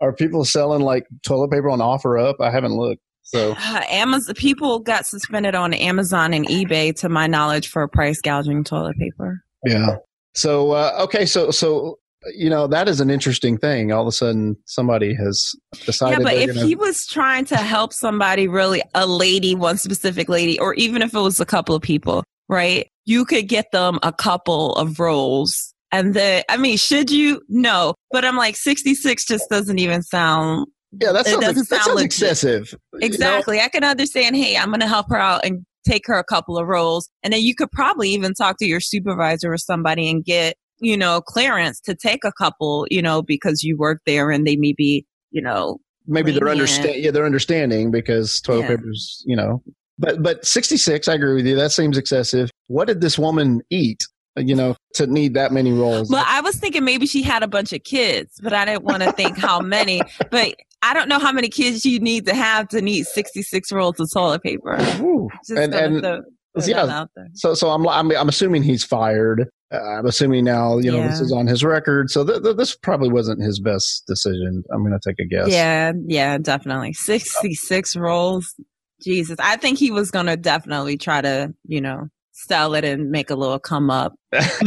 are 0.00 0.12
people 0.12 0.44
selling 0.44 0.82
like 0.82 1.06
toilet 1.24 1.50
paper 1.50 1.70
on 1.70 1.80
offer 1.80 2.18
up? 2.18 2.36
I 2.40 2.50
haven't 2.50 2.72
looked. 2.72 3.02
So 3.22 3.54
Uh, 3.56 3.82
Amazon 3.88 4.34
people 4.34 4.80
got 4.80 5.06
suspended 5.06 5.54
on 5.54 5.72
Amazon 5.72 6.34
and 6.34 6.46
eBay, 6.48 6.94
to 6.96 7.08
my 7.08 7.28
knowledge, 7.28 7.68
for 7.68 7.86
price 7.86 8.20
gouging 8.20 8.64
toilet 8.64 8.96
paper. 8.98 9.44
yeah. 9.64 9.96
So 10.34 10.72
uh, 10.72 10.96
okay, 11.02 11.26
so 11.26 11.50
so 11.50 11.98
you 12.34 12.50
know 12.50 12.66
that 12.66 12.88
is 12.88 13.00
an 13.00 13.10
interesting 13.10 13.56
thing. 13.56 13.92
All 13.92 14.02
of 14.02 14.06
a 14.06 14.12
sudden, 14.12 14.56
somebody 14.66 15.14
has 15.14 15.54
decided. 15.84 16.18
yeah, 16.18 16.24
but 16.24 16.34
if 16.34 16.54
gonna, 16.54 16.66
he 16.66 16.74
was 16.74 17.06
trying 17.06 17.44
to 17.46 17.56
help 17.56 17.92
somebody, 17.92 18.48
really 18.48 18.82
a 18.94 19.06
lady, 19.06 19.54
one 19.54 19.78
specific 19.78 20.28
lady, 20.28 20.58
or 20.58 20.74
even 20.74 21.02
if 21.02 21.14
it 21.14 21.20
was 21.20 21.40
a 21.40 21.46
couple 21.46 21.74
of 21.74 21.82
people, 21.82 22.24
right? 22.48 22.88
You 23.06 23.24
could 23.24 23.48
get 23.48 23.72
them 23.72 23.98
a 24.02 24.12
couple 24.12 24.74
of 24.74 25.00
roles 25.00 25.74
And 25.92 26.14
then, 26.14 26.44
I 26.48 26.56
mean, 26.56 26.76
should 26.76 27.10
you? 27.10 27.42
No. 27.48 27.94
But 28.10 28.24
I'm 28.24 28.36
like, 28.36 28.56
66 28.56 29.26
just 29.26 29.48
doesn't 29.50 29.78
even 29.78 30.02
sound 30.02 30.66
yeah, 31.00 31.12
that 31.12 31.26
it 31.26 31.30
sounds, 31.30 31.44
doesn't 31.44 31.68
that 31.70 31.82
sound 31.84 31.98
sounds 31.98 32.02
excessive. 32.02 32.72
You 32.92 33.00
know? 33.00 33.06
Exactly. 33.06 33.60
I 33.60 33.68
can 33.68 33.84
understand, 33.84 34.36
hey, 34.36 34.56
I'm 34.56 34.68
going 34.68 34.80
to 34.80 34.88
help 34.88 35.08
her 35.10 35.16
out 35.16 35.44
and 35.44 35.64
take 35.86 36.06
her 36.06 36.14
a 36.14 36.24
couple 36.24 36.58
of 36.58 36.66
roles 36.66 37.08
And 37.22 37.32
then 37.32 37.40
you 37.40 37.54
could 37.54 37.70
probably 37.72 38.10
even 38.10 38.34
talk 38.34 38.58
to 38.58 38.66
your 38.66 38.80
supervisor 38.80 39.52
or 39.52 39.56
somebody 39.58 40.10
and 40.10 40.24
get, 40.24 40.54
you 40.80 40.96
know, 40.96 41.20
clearance 41.20 41.80
to 41.82 41.94
take 41.94 42.25
a 42.25 42.32
couple, 42.32 42.87
you 42.90 43.02
know, 43.02 43.22
because 43.22 43.62
you 43.62 43.76
work 43.76 44.00
there 44.06 44.30
and 44.30 44.46
they 44.46 44.56
may 44.56 44.72
be, 44.72 45.04
you 45.30 45.42
know, 45.42 45.78
maybe 46.06 46.32
they're 46.32 46.40
lenient. 46.40 46.60
understand 46.62 47.02
yeah 47.04 47.10
they're 47.10 47.26
understanding 47.26 47.90
because 47.90 48.40
toilet 48.40 48.62
Yeah. 48.62 48.68
papers 48.68 49.22
you 49.26 49.37
know 49.37 49.62
but 49.99 50.22
but 50.22 50.44
66 50.46 51.06
i 51.06 51.14
agree 51.14 51.34
with 51.34 51.46
you 51.46 51.54
that 51.54 51.72
seems 51.72 51.99
excessive 51.99 52.50
what 52.68 52.87
did 52.87 53.02
this 53.02 53.18
woman 53.18 53.60
eat 53.70 54.02
you 54.38 54.56
know 54.56 54.75
to 54.94 55.06
need 55.06 55.34
that 55.34 55.52
many 55.52 55.72
rolls 55.72 56.08
Well, 56.10 56.25
I 56.26 56.40
was 56.40 56.56
thinking 56.56 56.84
maybe 56.84 57.06
she 57.06 57.22
had 57.22 57.42
a 57.42 57.49
bunch 57.49 57.72
of 57.75 57.84
kids, 57.84 58.40
but 58.42 58.52
I 58.54 58.64
didn't 58.64 58.84
want 58.84 59.02
to 59.02 59.12
think 59.12 59.37
how 59.37 59.60
many. 59.60 60.00
But 60.30 60.54
I 60.82 60.94
don't 60.94 61.08
know 61.08 61.18
how 61.18 61.32
many 61.32 61.49
kids 61.49 61.84
you 61.84 61.99
need 62.00 62.25
to 62.26 62.34
have 62.34 62.68
to 62.68 62.80
need 62.80 63.04
66 63.06 63.70
rolls 63.70 64.00
of 64.00 64.08
toilet 64.12 64.42
paper. 64.42 64.78
Ooh. 65.00 65.28
Just 65.46 65.60
and 65.60 65.75
and 65.75 66.00
throw- 66.00 66.22
yeah. 66.64 67.04
So 67.34 67.54
so 67.54 67.70
I'm 67.70 67.87
I'm 67.88 68.10
I'm 68.16 68.28
assuming 68.28 68.62
he's 68.62 68.84
fired. 68.84 69.49
Uh, 69.72 69.98
I'm 69.98 70.06
assuming 70.06 70.44
now 70.44 70.78
you 70.78 70.90
know 70.90 70.98
yeah. 70.98 71.08
this 71.08 71.20
is 71.20 71.32
on 71.32 71.46
his 71.46 71.62
record. 71.64 72.10
So 72.10 72.24
th- 72.24 72.42
th- 72.42 72.56
this 72.56 72.74
probably 72.76 73.10
wasn't 73.10 73.42
his 73.42 73.60
best 73.60 74.04
decision. 74.06 74.64
I'm 74.72 74.84
going 74.84 74.98
to 74.98 75.08
take 75.08 75.18
a 75.20 75.28
guess. 75.28 75.48
Yeah, 75.48 75.92
yeah, 76.06 76.38
definitely. 76.38 76.92
66 76.92 77.96
roles. 77.96 78.54
Jesus, 79.02 79.38
I 79.38 79.56
think 79.56 79.78
he 79.78 79.90
was 79.90 80.10
going 80.10 80.26
to 80.26 80.36
definitely 80.36 80.96
try 80.96 81.20
to 81.20 81.54
you 81.66 81.80
know 81.80 82.08
sell 82.32 82.74
it 82.74 82.84
and 82.84 83.10
make 83.10 83.30
a 83.30 83.34
little 83.34 83.58
come 83.58 83.90
up. 83.90 84.14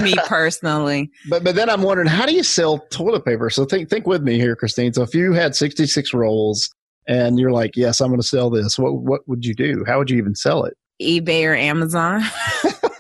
me 0.01 0.15
personally. 0.25 1.09
But 1.29 1.43
but 1.43 1.55
then 1.55 1.69
I'm 1.69 1.81
wondering 1.81 2.07
how 2.07 2.25
do 2.25 2.33
you 2.33 2.43
sell 2.43 2.79
toilet 2.89 3.25
paper? 3.25 3.49
So 3.49 3.65
think 3.65 3.89
think 3.89 4.07
with 4.07 4.23
me 4.23 4.39
here, 4.39 4.55
Christine. 4.55 4.93
So 4.93 5.03
if 5.03 5.13
you 5.13 5.33
had 5.33 5.55
66 5.55 6.13
rolls 6.13 6.69
and 7.07 7.39
you're 7.39 7.51
like, 7.51 7.75
yes, 7.75 7.99
I'm 7.99 8.09
going 8.09 8.21
to 8.21 8.27
sell 8.27 8.49
this, 8.49 8.79
what 8.79 8.93
what 8.95 9.21
would 9.27 9.45
you 9.45 9.53
do? 9.53 9.83
How 9.87 9.97
would 9.97 10.09
you 10.09 10.17
even 10.17 10.35
sell 10.35 10.63
it? 10.65 10.75
eBay 11.01 11.45
or 11.45 11.55
Amazon. 11.55 12.21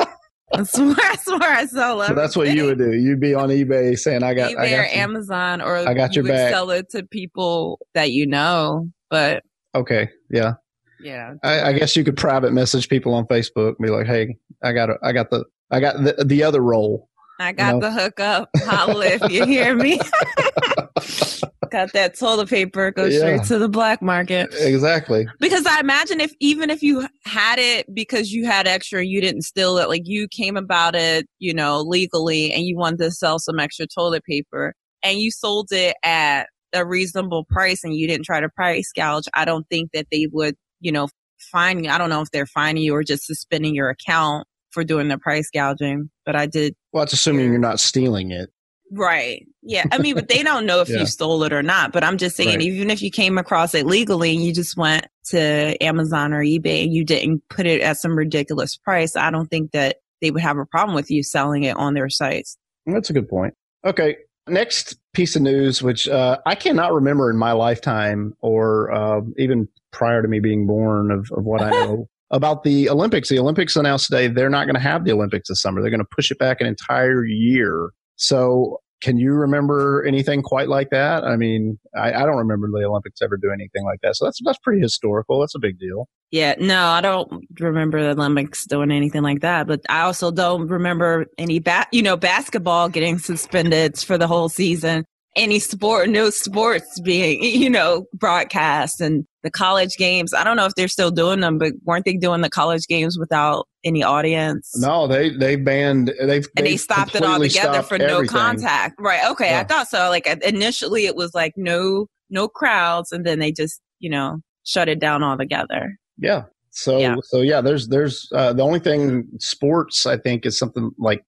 that's, 0.53 0.77
where, 0.77 0.95
that's 0.95 1.27
where 1.27 1.51
I 1.51 1.65
sell 1.65 2.01
it. 2.01 2.07
So 2.07 2.13
that's 2.13 2.35
what 2.35 2.53
you 2.53 2.65
would 2.65 2.77
do. 2.77 2.93
You'd 2.93 3.19
be 3.19 3.33
on 3.33 3.49
eBay 3.49 3.97
saying, 3.97 4.23
"I 4.23 4.33
got 4.33 4.51
eBay 4.51 4.59
I 4.59 4.69
got 4.69 4.79
or 4.79 4.83
you. 4.83 5.01
Amazon," 5.01 5.61
or 5.61 5.77
I 5.77 5.93
got 5.93 6.15
your 6.15 6.25
back. 6.25 6.51
Sell 6.51 6.69
it 6.71 6.89
to 6.91 7.03
people 7.03 7.79
that 7.93 8.11
you 8.11 8.25
know, 8.25 8.89
but 9.09 9.43
okay, 9.75 10.09
yeah, 10.29 10.53
yeah. 10.99 11.33
I, 11.43 11.61
I, 11.69 11.73
guess 11.73 11.95
you 11.95 12.03
could 12.03 12.17
private 12.17 12.53
message 12.53 12.89
people 12.89 13.13
on 13.13 13.25
Facebook, 13.27 13.77
be 13.79 13.89
like, 13.89 14.07
"Hey, 14.07 14.37
I 14.63 14.73
got 14.73 14.89
a, 14.89 14.97
I 15.03 15.11
got 15.11 15.29
the, 15.29 15.45
I 15.71 15.79
got 15.79 16.03
the, 16.03 16.23
the 16.25 16.43
other 16.43 16.61
role. 16.61 17.09
I 17.39 17.51
got 17.51 17.75
you 17.75 17.79
know? 17.79 17.89
the 17.89 17.91
hookup. 17.91 18.49
Holla 18.57 19.05
if 19.05 19.31
you 19.31 19.45
hear 19.45 19.75
me. 19.75 19.99
got 21.71 21.91
that 21.93 22.17
toilet 22.17 22.49
paper. 22.49 22.91
Go 22.91 23.05
yeah. 23.05 23.17
straight 23.17 23.43
to 23.45 23.57
the 23.57 23.67
black 23.67 24.01
market. 24.01 24.53
Exactly. 24.59 25.27
Because 25.39 25.65
I 25.65 25.79
imagine 25.79 26.21
if 26.21 26.33
even 26.39 26.69
if 26.69 26.83
you 26.83 27.07
had 27.25 27.59
it 27.59 27.93
because 27.93 28.31
you 28.31 28.45
had 28.45 28.67
extra, 28.67 29.03
you 29.05 29.19
didn't 29.19 29.41
steal 29.41 29.77
it. 29.77 29.89
Like 29.89 30.03
you 30.05 30.27
came 30.27 30.55
about 30.55 30.95
it, 30.95 31.25
you 31.39 31.53
know, 31.53 31.81
legally, 31.81 32.53
and 32.53 32.63
you 32.63 32.77
wanted 32.77 32.99
to 32.99 33.11
sell 33.11 33.39
some 33.39 33.59
extra 33.59 33.87
toilet 33.87 34.23
paper, 34.23 34.73
and 35.01 35.19
you 35.19 35.31
sold 35.31 35.69
it 35.71 35.95
at 36.03 36.47
a 36.73 36.85
reasonable 36.85 37.45
price, 37.49 37.83
and 37.83 37.95
you 37.95 38.07
didn't 38.07 38.25
try 38.25 38.39
to 38.39 38.49
price 38.49 38.91
gouge. 38.95 39.25
I 39.33 39.45
don't 39.45 39.67
think 39.69 39.91
that 39.93 40.07
they 40.11 40.27
would 40.31 40.55
you 40.83 40.91
know, 40.91 41.07
fine 41.51 41.83
you. 41.83 41.89
I 41.89 41.97
don't 41.97 42.09
know 42.09 42.21
if 42.21 42.29
they're 42.31 42.45
fining 42.45 42.83
you 42.83 42.93
or 42.93 43.03
just 43.03 43.25
suspending 43.25 43.73
your 43.73 43.89
account 43.89 44.45
for 44.73 44.83
doing 44.83 45.07
the 45.07 45.17
price 45.17 45.49
gouging, 45.53 46.09
but 46.25 46.35
I 46.35 46.47
did. 46.47 46.75
Well, 46.91 47.03
it's 47.03 47.13
assuming 47.13 47.49
you're 47.49 47.59
not 47.59 47.79
stealing 47.79 48.31
it. 48.31 48.49
Right. 48.91 49.47
Yeah. 49.63 49.85
I 49.91 49.97
mean, 49.97 50.13
but 50.13 50.27
they 50.27 50.43
don't 50.43 50.65
know 50.65 50.81
if 50.81 50.89
yeah. 50.89 50.99
you 50.99 51.05
stole 51.05 51.43
it 51.43 51.53
or 51.53 51.63
not. 51.63 51.91
But 51.91 52.03
I'm 52.03 52.17
just 52.17 52.35
saying, 52.35 52.49
right. 52.49 52.61
even 52.61 52.89
if 52.91 53.01
you 53.01 53.09
came 53.09 53.37
across 53.37 53.73
it 53.73 53.85
legally 53.85 54.35
and 54.35 54.43
you 54.43 54.53
just 54.53 54.77
went 54.77 55.07
to 55.29 55.83
Amazon 55.83 56.33
or 56.33 56.43
eBay 56.43 56.83
and 56.83 56.93
you 56.93 57.03
didn't 57.03 57.41
put 57.49 57.65
it 57.65 57.81
at 57.81 57.97
some 57.97 58.15
ridiculous 58.15 58.77
price, 58.77 59.15
I 59.15 59.31
don't 59.31 59.47
think 59.47 59.71
that 59.71 59.97
they 60.21 60.29
would 60.29 60.43
have 60.43 60.57
a 60.57 60.65
problem 60.65 60.95
with 60.95 61.09
you 61.09 61.23
selling 61.23 61.63
it 61.63 61.75
on 61.75 61.95
their 61.95 62.09
sites. 62.09 62.57
That's 62.85 63.09
a 63.09 63.13
good 63.13 63.27
point. 63.27 63.55
Okay. 63.83 64.17
Next 64.47 64.97
piece 65.13 65.35
of 65.35 65.41
news, 65.41 65.81
which 65.81 66.07
uh, 66.07 66.37
I 66.45 66.55
cannot 66.55 66.93
remember 66.93 67.31
in 67.31 67.37
my 67.37 67.53
lifetime 67.53 68.35
or 68.41 68.91
uh, 68.91 69.21
even 69.37 69.69
prior 69.91 70.21
to 70.21 70.27
me 70.27 70.39
being 70.39 70.67
born 70.67 71.09
of, 71.09 71.31
of 71.31 71.45
what 71.45 71.61
I 71.61 71.69
know 71.85 72.09
about 72.33 72.63
the 72.63 72.89
Olympics. 72.89 73.29
The 73.29 73.39
Olympics 73.39 73.75
announced 73.75 74.07
today 74.07 74.27
they're 74.27 74.49
not 74.49 74.65
going 74.65 74.75
to 74.75 74.81
have 74.81 75.05
the 75.05 75.13
Olympics 75.13 75.47
this 75.47 75.61
summer. 75.61 75.81
They're 75.81 75.91
going 75.91 75.99
to 75.99 76.15
push 76.15 76.31
it 76.31 76.39
back 76.39 76.59
an 76.59 76.67
entire 76.67 77.23
year. 77.23 77.91
So 78.15 78.79
can 79.01 79.17
you 79.17 79.33
remember 79.33 80.03
anything 80.07 80.41
quite 80.41 80.67
like 80.67 80.89
that? 80.89 81.23
I 81.23 81.35
mean, 81.35 81.77
I, 81.95 82.13
I, 82.13 82.25
don't 82.25 82.37
remember 82.37 82.69
the 82.71 82.85
Olympics 82.85 83.21
ever 83.21 83.37
doing 83.37 83.55
anything 83.55 83.83
like 83.83 83.99
that. 84.01 84.15
So 84.15 84.25
that's 84.25 84.39
that's 84.43 84.57
pretty 84.59 84.81
historical. 84.81 85.39
That's 85.39 85.55
a 85.55 85.59
big 85.59 85.77
deal. 85.77 86.07
Yeah, 86.31 86.55
no, 86.59 86.87
I 86.87 87.01
don't 87.01 87.45
remember 87.59 88.01
the 88.01 88.19
Olympics 88.19 88.65
doing 88.65 88.91
anything 88.91 89.21
like 89.21 89.41
that. 89.41 89.67
But 89.67 89.81
I 89.89 90.01
also 90.01 90.31
don't 90.31 90.67
remember 90.67 91.27
any 91.37 91.59
bat, 91.59 91.89
you 91.91 92.01
know, 92.01 92.17
basketball 92.17 92.89
getting 92.89 93.19
suspended 93.19 93.99
for 93.99 94.17
the 94.17 94.25
whole 94.25 94.49
season 94.49 95.05
any 95.35 95.59
sport, 95.59 96.09
no 96.09 96.29
sports 96.29 96.99
being, 96.99 97.43
you 97.43 97.69
know, 97.69 98.05
broadcast 98.13 99.01
and 99.01 99.25
the 99.43 99.51
college 99.51 99.97
games. 99.97 100.33
I 100.33 100.43
don't 100.43 100.55
know 100.55 100.65
if 100.65 100.75
they're 100.75 100.87
still 100.87 101.11
doing 101.11 101.41
them, 101.41 101.57
but 101.57 101.73
weren't 101.83 102.05
they 102.05 102.13
doing 102.13 102.41
the 102.41 102.49
college 102.49 102.87
games 102.87 103.17
without 103.19 103.67
any 103.83 104.03
audience? 104.03 104.71
No, 104.77 105.07
they 105.07 105.29
they 105.29 105.55
banned 105.55 106.13
they've 106.21 106.47
and 106.55 106.65
they 106.65 106.77
stopped 106.77 107.15
it 107.15 107.23
all 107.23 107.39
together 107.39 107.81
for 107.81 107.95
everything. 107.95 108.25
no 108.25 108.25
contact. 108.25 108.95
Right? 108.99 109.29
Okay, 109.31 109.49
yeah. 109.49 109.59
I 109.59 109.63
thought 109.63 109.87
so. 109.87 110.09
Like 110.09 110.27
initially, 110.43 111.05
it 111.05 111.15
was 111.15 111.33
like 111.33 111.53
no 111.57 112.07
no 112.29 112.47
crowds, 112.47 113.11
and 113.11 113.25
then 113.25 113.39
they 113.39 113.51
just 113.51 113.81
you 113.99 114.09
know 114.09 114.39
shut 114.63 114.87
it 114.87 114.99
down 114.99 115.23
altogether. 115.23 115.97
Yeah. 116.17 116.43
So 116.71 116.97
yeah. 116.97 117.15
so 117.23 117.41
yeah, 117.41 117.61
there's 117.61 117.89
there's 117.89 118.27
uh, 118.33 118.53
the 118.53 118.63
only 118.63 118.79
thing 118.79 119.27
sports 119.39 120.05
I 120.05 120.17
think 120.17 120.45
is 120.45 120.57
something 120.57 120.91
like 120.97 121.23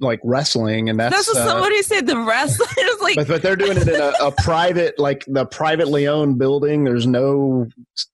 like 0.00 0.20
wrestling, 0.22 0.88
and 0.88 0.98
that's 0.98 1.14
that's 1.14 1.28
what 1.28 1.42
uh, 1.42 1.46
somebody 1.46 1.82
said. 1.82 2.06
The 2.06 2.18
wrestling 2.18 2.68
is 2.78 3.00
like, 3.00 3.16
but, 3.16 3.28
but 3.28 3.42
they're 3.42 3.56
doing 3.56 3.76
it 3.76 3.88
in 3.88 4.00
a, 4.00 4.12
a, 4.20 4.32
private, 4.32 4.98
like 4.98 5.24
the 5.26 5.46
privately 5.46 6.06
owned 6.06 6.38
building. 6.38 6.84
There's 6.84 7.06
no 7.06 7.66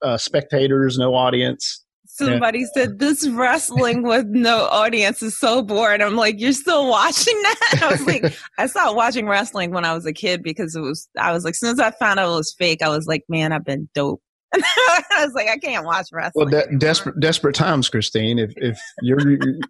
uh, 0.02 0.16
spectators, 0.16 0.98
no 0.98 1.14
audience. 1.14 1.84
Somebody 2.06 2.60
yeah. 2.60 2.66
said 2.74 2.98
this 2.98 3.26
wrestling 3.28 4.02
with 4.02 4.26
no 4.26 4.66
audience 4.66 5.22
is 5.22 5.38
so 5.38 5.62
boring. 5.62 6.02
I'm 6.02 6.16
like, 6.16 6.38
you're 6.38 6.52
still 6.52 6.88
watching 6.88 7.40
that? 7.42 7.78
I 7.82 7.90
was 7.90 8.06
like, 8.06 8.36
I 8.58 8.66
stopped 8.66 8.94
watching 8.94 9.26
wrestling 9.26 9.70
when 9.70 9.86
I 9.86 9.94
was 9.94 10.04
a 10.04 10.12
kid 10.12 10.42
because 10.42 10.76
it 10.76 10.80
was. 10.80 11.08
I 11.18 11.32
was 11.32 11.44
like, 11.44 11.52
as 11.52 11.60
soon 11.60 11.70
as 11.70 11.80
I 11.80 11.92
found 11.92 12.20
out 12.20 12.30
it 12.30 12.36
was 12.36 12.54
fake, 12.58 12.82
I 12.82 12.88
was 12.88 13.06
like, 13.06 13.24
man, 13.28 13.52
I've 13.52 13.64
been 13.64 13.88
dope. 13.94 14.22
I 14.54 15.24
was 15.24 15.32
like, 15.34 15.48
I 15.48 15.58
can't 15.58 15.84
watch 15.84 16.08
wrestling. 16.12 16.50
Well, 16.50 16.62
de- 16.66 16.76
desperate, 16.78 17.20
desperate 17.20 17.54
times, 17.54 17.88
Christine. 17.88 18.38
If 18.38 18.52
if 18.56 18.78
you're 19.02 19.20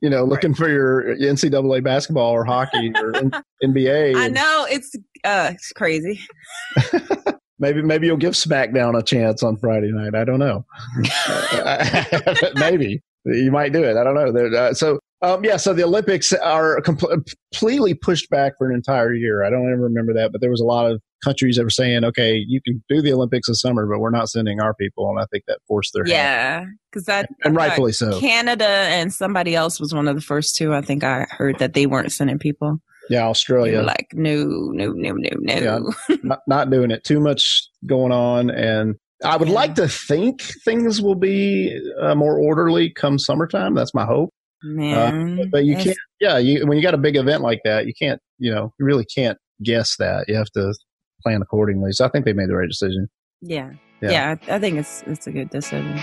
you 0.01 0.11
know 0.11 0.25
looking 0.31 0.55
for 0.55 0.69
your 0.69 1.17
NCAA 1.17 1.85
basketball 1.85 2.31
or 2.31 2.45
hockey 2.45 2.93
or 2.97 3.13
NBA, 3.63 4.17
I 4.17 4.29
know 4.29 4.67
it's 4.71 4.95
uh 5.25 5.51
it's 5.53 5.73
crazy. 5.73 6.21
maybe 7.59 7.83
maybe 7.83 8.07
you'll 8.07 8.17
give 8.17 8.35
SmackDown 8.35 8.99
a 8.99 9.03
chance 9.03 9.43
on 9.43 9.57
Friday 9.59 9.93
night. 9.93 10.15
I 10.15 10.25
don't 10.25 10.39
know. 10.39 10.65
maybe 12.55 13.03
you 13.27 13.53
might 13.53 13.73
do 13.73 13.85
it. 13.85 13.97
I 13.97 14.05
don't 14.05 14.15
know. 14.15 14.59
Uh, 14.59 14.73
so 14.73 14.99
um, 15.23 15.45
yeah, 15.45 15.57
so 15.57 15.75
the 15.75 15.85
Olympics 15.85 16.33
are 16.33 16.81
completely 16.81 17.95
pushed 17.95 18.31
back 18.31 18.55
for 18.57 18.69
an 18.69 18.75
entire 18.75 19.13
year. 19.13 19.45
I 19.45 19.51
don't 19.51 19.67
even 19.67 19.81
remember 19.81 20.15
that, 20.15 20.33
but 20.33 20.41
there 20.41 20.51
was 20.51 20.61
a 20.61 20.65
lot 20.65 20.91
of 20.91 21.01
countries 21.23 21.57
that 21.57 21.65
were 21.65 21.71
saying, 21.71 22.05
"Okay, 22.05 22.43
you 22.47 22.61
can 22.63 22.83
do 22.89 23.03
the 23.03 23.13
Olympics 23.13 23.49
this 23.49 23.61
summer, 23.61 23.87
but 23.87 24.01
we're 24.01 24.11
not 24.11 24.31
sending 24.31 24.61
our 24.61 24.75
people," 24.75 25.11
and 25.11 25.21
I 25.21 25.27
think 25.31 25.45
that 25.47 25.59
forced 25.69 25.93
their 25.93 26.07
yeah, 26.07 26.65
because 26.91 27.05
that 27.05 27.29
and 27.45 27.55
rightfully 27.55 27.93
so. 27.93 28.19
Canada 28.19 28.67
and 28.67 29.13
somebody 29.13 29.55
else 29.55 29.79
was 29.79 29.93
one 29.93 30.09
of 30.09 30.17
the 30.17 30.23
first 30.23 30.57
two. 30.57 30.73
I 30.75 30.81
think 30.81 31.05
I 31.05 31.27
heard 31.31 31.59
that 31.59 31.75
they 31.75 31.87
weren't 31.87 32.13
sending 32.13 32.39
people. 32.39 32.79
Yeah, 33.11 33.27
Australia. 33.27 33.83
Like 33.83 34.09
no, 34.15 34.45
no, 34.73 34.93
no, 34.93 35.13
no, 35.13 35.31
no. 35.39 35.55
Yeah, 36.09 36.17
not, 36.23 36.41
not 36.47 36.71
doing 36.71 36.91
it. 36.91 37.05
Too 37.05 37.21
much 37.21 37.69
going 37.85 38.13
on, 38.13 38.49
and 38.49 38.95
I 39.23 39.37
would 39.37 39.51
like 39.51 39.75
to 39.75 39.87
think 39.87 40.41
things 40.65 41.03
will 41.03 41.15
be 41.15 41.79
uh, 42.01 42.15
more 42.15 42.39
orderly 42.39 42.91
come 42.91 43.19
summertime. 43.19 43.75
That's 43.75 43.93
my 43.93 44.07
hope. 44.07 44.33
Man, 44.63 45.41
uh, 45.41 45.45
but, 45.51 45.65
you 45.65 45.77
can't. 45.77 45.97
Yeah, 46.21 46.39
you, 46.39 46.67
when 46.67 46.77
you 46.77 46.83
got 46.83 46.95
a 46.95 46.99
big 46.99 47.17
event 47.17 47.43
like 47.43 47.61
that, 47.65 47.87
you 47.87 47.95
can't. 47.95 48.21
You 48.39 48.55
know, 48.55 48.73
you 48.79 48.85
really 48.85 49.07
can't 49.07 49.39
guess 49.63 49.97
that. 49.99 50.27
You 50.29 50.37
have 50.37 50.51
to 50.51 50.75
plan 51.23 51.41
accordingly. 51.43 51.93
So 51.93 52.05
I 52.05 52.09
think 52.09 52.25
they 52.25 52.33
made 52.33 52.49
the 52.49 52.57
right 52.57 52.69
decision. 52.69 53.09
Yeah, 53.41 53.73
yeah, 54.03 54.11
yeah 54.11 54.55
I 54.55 54.59
think 54.59 54.79
it's 54.79 55.03
it's 55.07 55.27
a 55.27 55.33
good 55.33 55.51
decision. 55.51 55.99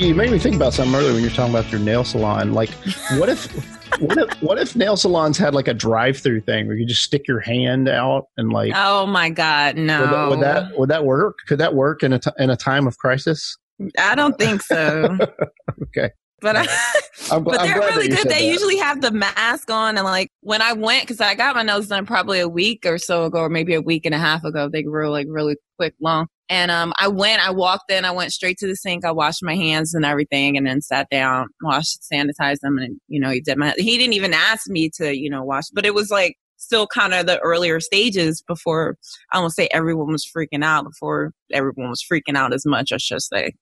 You 0.00 0.14
made 0.14 0.30
me 0.30 0.38
think 0.38 0.56
about 0.56 0.72
something 0.72 0.94
earlier 0.94 1.12
when 1.12 1.22
you 1.22 1.28
were 1.28 1.34
talking 1.34 1.54
about 1.54 1.70
your 1.70 1.78
nail 1.78 2.04
salon. 2.04 2.54
Like, 2.54 2.70
what 3.18 3.28
if 3.28 3.52
what 4.00 4.16
if 4.16 4.42
what 4.42 4.58
if 4.58 4.74
nail 4.74 4.96
salons 4.96 5.36
had 5.36 5.54
like 5.54 5.68
a 5.68 5.74
drive-through 5.74 6.40
thing 6.40 6.66
where 6.66 6.74
you 6.74 6.86
just 6.86 7.02
stick 7.02 7.28
your 7.28 7.40
hand 7.40 7.86
out 7.86 8.28
and 8.38 8.50
like? 8.50 8.72
Oh 8.74 9.04
my 9.04 9.28
god, 9.28 9.76
no! 9.76 10.00
Would 10.00 10.10
that 10.10 10.28
would 10.30 10.40
that, 10.40 10.78
would 10.78 10.88
that 10.88 11.04
work? 11.04 11.36
Could 11.46 11.58
that 11.58 11.74
work 11.74 12.02
in 12.02 12.14
a 12.14 12.18
t- 12.18 12.30
in 12.38 12.48
a 12.48 12.56
time 12.56 12.86
of 12.86 12.96
crisis? 12.96 13.58
I 13.98 14.14
don't 14.14 14.38
think 14.38 14.62
so. 14.62 15.18
okay. 15.82 16.10
But 16.40 16.56
I, 16.56 16.66
I'm, 17.30 17.44
but 17.44 17.62
they're 17.62 17.78
really 17.78 18.08
good. 18.08 18.28
They 18.28 18.40
that. 18.40 18.44
usually 18.44 18.76
have 18.76 19.00
the 19.00 19.10
mask 19.10 19.70
on, 19.70 19.96
and 19.96 20.04
like 20.04 20.28
when 20.40 20.62
I 20.62 20.72
went, 20.72 21.02
because 21.02 21.20
I 21.20 21.34
got 21.34 21.54
my 21.54 21.62
nose 21.62 21.88
done 21.88 22.06
probably 22.06 22.40
a 22.40 22.48
week 22.48 22.84
or 22.86 22.98
so 22.98 23.24
ago, 23.24 23.40
or 23.40 23.48
maybe 23.48 23.74
a 23.74 23.82
week 23.82 24.06
and 24.06 24.14
a 24.14 24.18
half 24.18 24.44
ago. 24.44 24.68
They 24.68 24.82
grew 24.82 25.10
like 25.10 25.26
really 25.28 25.56
quick, 25.78 25.94
long. 26.00 26.26
And 26.48 26.70
um, 26.72 26.92
I 26.98 27.06
went, 27.06 27.46
I 27.46 27.52
walked 27.52 27.92
in, 27.92 28.04
I 28.04 28.10
went 28.10 28.32
straight 28.32 28.58
to 28.58 28.66
the 28.66 28.74
sink, 28.74 29.04
I 29.04 29.12
washed 29.12 29.42
my 29.42 29.54
hands 29.54 29.94
and 29.94 30.04
everything, 30.04 30.56
and 30.56 30.66
then 30.66 30.80
sat 30.80 31.08
down, 31.08 31.46
washed, 31.62 32.00
sanitized 32.12 32.60
them, 32.60 32.76
and 32.78 33.00
you 33.08 33.20
know, 33.20 33.30
he 33.30 33.40
did 33.40 33.56
my. 33.56 33.72
He 33.76 33.96
didn't 33.96 34.14
even 34.14 34.34
ask 34.34 34.68
me 34.68 34.90
to, 34.96 35.16
you 35.16 35.30
know, 35.30 35.44
wash, 35.44 35.68
but 35.72 35.86
it 35.86 35.94
was 35.94 36.10
like 36.10 36.36
still 36.56 36.86
kind 36.86 37.14
of 37.14 37.26
the 37.26 37.38
earlier 37.40 37.80
stages 37.80 38.42
before 38.46 38.96
I 39.32 39.40
won't 39.40 39.54
say 39.54 39.68
everyone 39.72 40.12
was 40.12 40.24
freaking 40.24 40.64
out, 40.64 40.84
before 40.84 41.32
everyone 41.52 41.90
was 41.90 42.04
freaking 42.04 42.36
out 42.36 42.52
as 42.52 42.66
much, 42.66 42.92
I 42.92 42.98
should 42.98 43.22
say. 43.22 43.52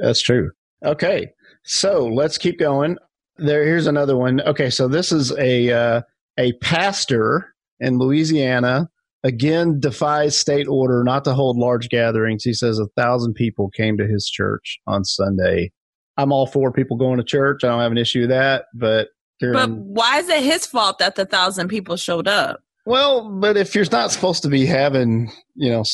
That's 0.00 0.22
true. 0.22 0.50
Okay, 0.84 1.28
so 1.64 2.06
let's 2.06 2.38
keep 2.38 2.58
going. 2.58 2.96
There, 3.36 3.64
here's 3.64 3.86
another 3.86 4.16
one. 4.16 4.40
Okay, 4.42 4.70
so 4.70 4.88
this 4.88 5.12
is 5.12 5.32
a 5.38 5.70
uh, 5.70 6.02
a 6.38 6.52
pastor 6.54 7.54
in 7.80 7.98
Louisiana 7.98 8.88
again 9.24 9.78
defies 9.80 10.38
state 10.38 10.66
order 10.68 11.04
not 11.04 11.24
to 11.24 11.34
hold 11.34 11.56
large 11.56 11.88
gatherings. 11.88 12.44
He 12.44 12.54
says 12.54 12.78
a 12.78 12.86
thousand 12.96 13.34
people 13.34 13.70
came 13.70 13.96
to 13.98 14.06
his 14.06 14.28
church 14.28 14.78
on 14.86 15.04
Sunday. 15.04 15.72
I'm 16.16 16.32
all 16.32 16.46
for 16.46 16.72
people 16.72 16.96
going 16.96 17.18
to 17.18 17.24
church. 17.24 17.64
I 17.64 17.68
don't 17.68 17.80
have 17.80 17.92
an 17.92 17.98
issue 17.98 18.22
with 18.22 18.30
that. 18.30 18.66
But 18.74 19.08
but 19.40 19.70
why 19.70 20.18
is 20.18 20.28
it 20.28 20.42
his 20.42 20.66
fault 20.66 20.98
that 20.98 21.16
the 21.16 21.26
thousand 21.26 21.68
people 21.68 21.96
showed 21.96 22.28
up? 22.28 22.62
Well, 22.84 23.28
but 23.28 23.56
if 23.56 23.74
you're 23.74 23.84
not 23.90 24.12
supposed 24.12 24.42
to 24.42 24.48
be 24.48 24.66
having, 24.66 25.32
you 25.54 25.70
know, 25.70 25.84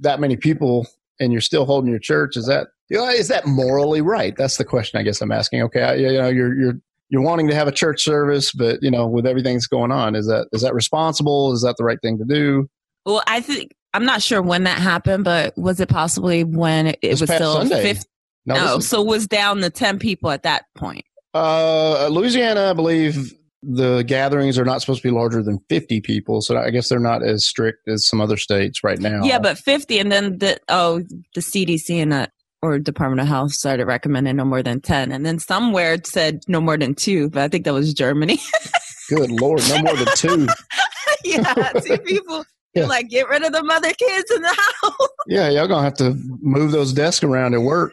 that 0.00 0.20
many 0.20 0.36
people 0.36 0.86
and 1.20 1.32
you're 1.32 1.40
still 1.40 1.66
holding 1.66 1.90
your 1.90 2.00
church, 2.00 2.36
is 2.36 2.46
that 2.46 2.68
you 2.88 2.96
know, 2.96 3.08
is 3.08 3.28
that 3.28 3.46
morally 3.46 4.00
right? 4.00 4.34
That's 4.36 4.56
the 4.56 4.64
question 4.64 4.98
I 4.98 5.02
guess 5.02 5.20
I'm 5.20 5.30
asking. 5.30 5.62
Okay, 5.62 6.00
you 6.00 6.18
know, 6.18 6.28
you're 6.28 6.58
you're 6.58 6.74
you're 7.10 7.22
wanting 7.22 7.48
to 7.48 7.54
have 7.54 7.68
a 7.68 7.72
church 7.72 8.02
service, 8.02 8.52
but 8.52 8.82
you 8.82 8.90
know, 8.90 9.06
with 9.06 9.26
everything 9.26 9.54
that's 9.54 9.66
going 9.66 9.92
on, 9.92 10.16
is 10.16 10.26
that 10.26 10.48
is 10.52 10.62
that 10.62 10.74
responsible? 10.74 11.52
Is 11.52 11.62
that 11.62 11.76
the 11.76 11.84
right 11.84 11.98
thing 12.02 12.18
to 12.18 12.24
do? 12.24 12.68
Well, 13.04 13.22
I 13.26 13.40
think 13.40 13.72
I'm 13.94 14.04
not 14.04 14.22
sure 14.22 14.42
when 14.42 14.64
that 14.64 14.78
happened, 14.78 15.24
but 15.24 15.56
was 15.56 15.80
it 15.80 15.88
possibly 15.88 16.44
when 16.44 16.88
it, 16.88 16.98
it 17.02 17.20
was 17.20 17.30
still 17.30 17.54
Sunday. 17.54 17.82
50? 17.82 18.08
No, 18.46 18.54
no 18.54 18.78
so 18.80 19.02
was 19.02 19.26
down 19.26 19.58
to 19.58 19.70
10 19.70 19.98
people 19.98 20.30
at 20.30 20.44
that 20.44 20.64
point. 20.74 21.04
Uh, 21.34 22.08
Louisiana, 22.08 22.70
I 22.70 22.72
believe 22.72 23.34
the 23.62 24.02
gatherings 24.02 24.58
are 24.58 24.64
not 24.64 24.80
supposed 24.80 25.02
to 25.02 25.08
be 25.08 25.14
larger 25.14 25.42
than 25.42 25.58
50 25.68 26.00
people 26.00 26.40
so 26.40 26.56
i 26.56 26.70
guess 26.70 26.88
they're 26.88 26.98
not 26.98 27.22
as 27.22 27.46
strict 27.46 27.86
as 27.88 28.06
some 28.06 28.20
other 28.20 28.36
states 28.36 28.82
right 28.82 28.98
now. 28.98 29.22
Yeah 29.22 29.38
but 29.38 29.58
50 29.58 29.98
and 29.98 30.10
then 30.10 30.38
the 30.38 30.58
oh 30.68 31.00
the 31.34 31.40
cdc 31.40 31.90
and 31.90 32.12
the 32.12 32.30
or 32.62 32.78
department 32.78 33.20
of 33.20 33.26
health 33.26 33.52
started 33.52 33.86
recommending 33.86 34.36
no 34.36 34.44
more 34.44 34.62
than 34.62 34.80
10 34.80 35.12
and 35.12 35.26
then 35.26 35.38
somewhere 35.38 35.94
it 35.94 36.06
said 36.06 36.40
no 36.48 36.60
more 36.60 36.76
than 36.78 36.94
two 36.94 37.28
but 37.30 37.42
i 37.42 37.48
think 37.48 37.64
that 37.64 37.74
was 37.74 37.92
germany. 37.92 38.38
Good 39.10 39.30
lord 39.30 39.60
no 39.68 39.82
more 39.82 39.96
than 39.96 40.08
two. 40.14 40.46
Yeah 41.22 41.52
two 41.84 41.98
people 41.98 42.44
yeah. 42.74 42.86
like 42.86 43.10
get 43.10 43.28
rid 43.28 43.42
of 43.44 43.52
the 43.52 43.62
mother 43.62 43.92
kids 43.92 44.30
in 44.30 44.40
the 44.40 44.48
house. 44.82 45.08
Yeah 45.26 45.50
y'all 45.50 45.68
gonna 45.68 45.82
have 45.82 45.96
to 45.98 46.16
move 46.40 46.72
those 46.72 46.94
desks 46.94 47.22
around 47.22 47.52
at 47.52 47.60
work. 47.60 47.92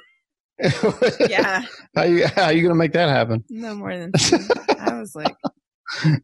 Yeah. 1.29 1.63
How 1.95 2.03
you 2.03 2.25
how 2.27 2.49
you 2.49 2.61
gonna 2.61 2.75
make 2.75 2.93
that 2.93 3.09
happen? 3.09 3.43
No 3.49 3.75
more 3.75 3.97
than 3.97 4.11
two. 4.17 4.37
i 4.79 4.97
was 4.97 5.13
like 5.13 5.35
uh, 6.05 6.15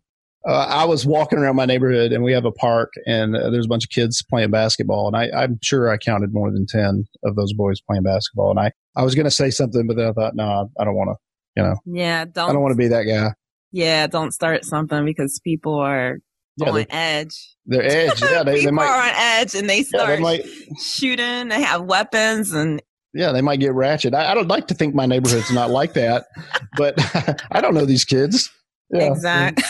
I 0.45 0.86
was 0.86 1.06
walking 1.06 1.39
around 1.39 1.56
my 1.56 1.65
neighborhood 1.65 2.12
and 2.12 2.23
we 2.23 2.34
have 2.34 2.45
a 2.45 2.52
park 2.52 2.91
and 3.06 3.36
uh, 3.36 3.49
there's 3.49 3.65
a 3.65 3.69
bunch 3.69 3.86
of 3.86 3.89
kids 3.89 4.23
playing 4.30 4.52
basketball. 4.52 5.08
And 5.08 5.15
I, 5.15 5.43
am 5.43 5.60
sure 5.62 5.89
I 5.89 5.97
counted 5.97 6.34
more 6.34 6.52
than 6.52 6.65
10 6.65 7.06
of 7.23 7.36
those 7.36 7.54
boys 7.54 7.80
playing 7.82 8.04
basketball. 8.04 8.52
And 8.52 8.60
I, 8.60 8.71
I 8.95 9.04
was 9.04 9.15
going 9.15 9.26
to 9.26 9.32
say 9.32 9.49
something, 9.49 9.88
but 9.88 9.95
then 9.95 10.10
I 10.10 10.12
thought, 10.12 10.36
no, 10.36 10.69
I 10.80 10.84
don't 10.84 10.95
want 10.95 11.12
to, 11.12 11.62
you 11.62 11.67
know. 11.67 11.76
Yeah. 11.86 12.26
Don't, 12.26 12.49
I 12.49 12.54
don't 12.54 12.62
want 12.62 12.73
to 12.73 12.78
be 12.78 12.89
that 12.89 13.04
guy. 13.04 13.34
Yeah. 13.71 14.08
Don't 14.08 14.32
start 14.32 14.65
something 14.65 15.06
because 15.06 15.39
people 15.43 15.80
are 15.80 16.17
yeah, 16.58 16.69
on 16.69 16.86
edge. 16.89 17.56
They're 17.65 17.84
edge. 17.84 18.21
Yeah. 18.21 18.43
They, 18.43 18.56
people 18.60 18.65
they 18.65 18.71
might, 18.71 18.88
are 18.88 19.02
on 19.02 19.13
edge 19.15 19.56
and 19.56 19.69
they 19.69 19.84
start 19.84 20.10
yeah, 20.10 20.15
they 20.15 20.21
might, 20.21 20.45
shooting. 20.80 21.47
They 21.47 21.62
have 21.62 21.84
weapons 21.84 22.52
and 22.52 22.82
yeah, 23.13 23.32
they 23.32 23.41
might 23.41 23.60
get 23.60 23.73
ratchet. 23.73 24.13
I, 24.13 24.32
I 24.32 24.34
don't 24.34 24.47
like 24.47 24.67
to 24.67 24.73
think 24.73 24.95
my 24.95 25.06
neighborhood's 25.06 25.52
not 25.52 25.69
like 25.69 25.93
that, 25.93 26.26
but 26.78 26.95
I 27.52 27.62
don't 27.62 27.76
know 27.76 27.86
these 27.86 28.06
kids. 28.06 28.49
Yeah. 28.93 29.12
Exactly. 29.12 29.63
Mm. 29.63 29.69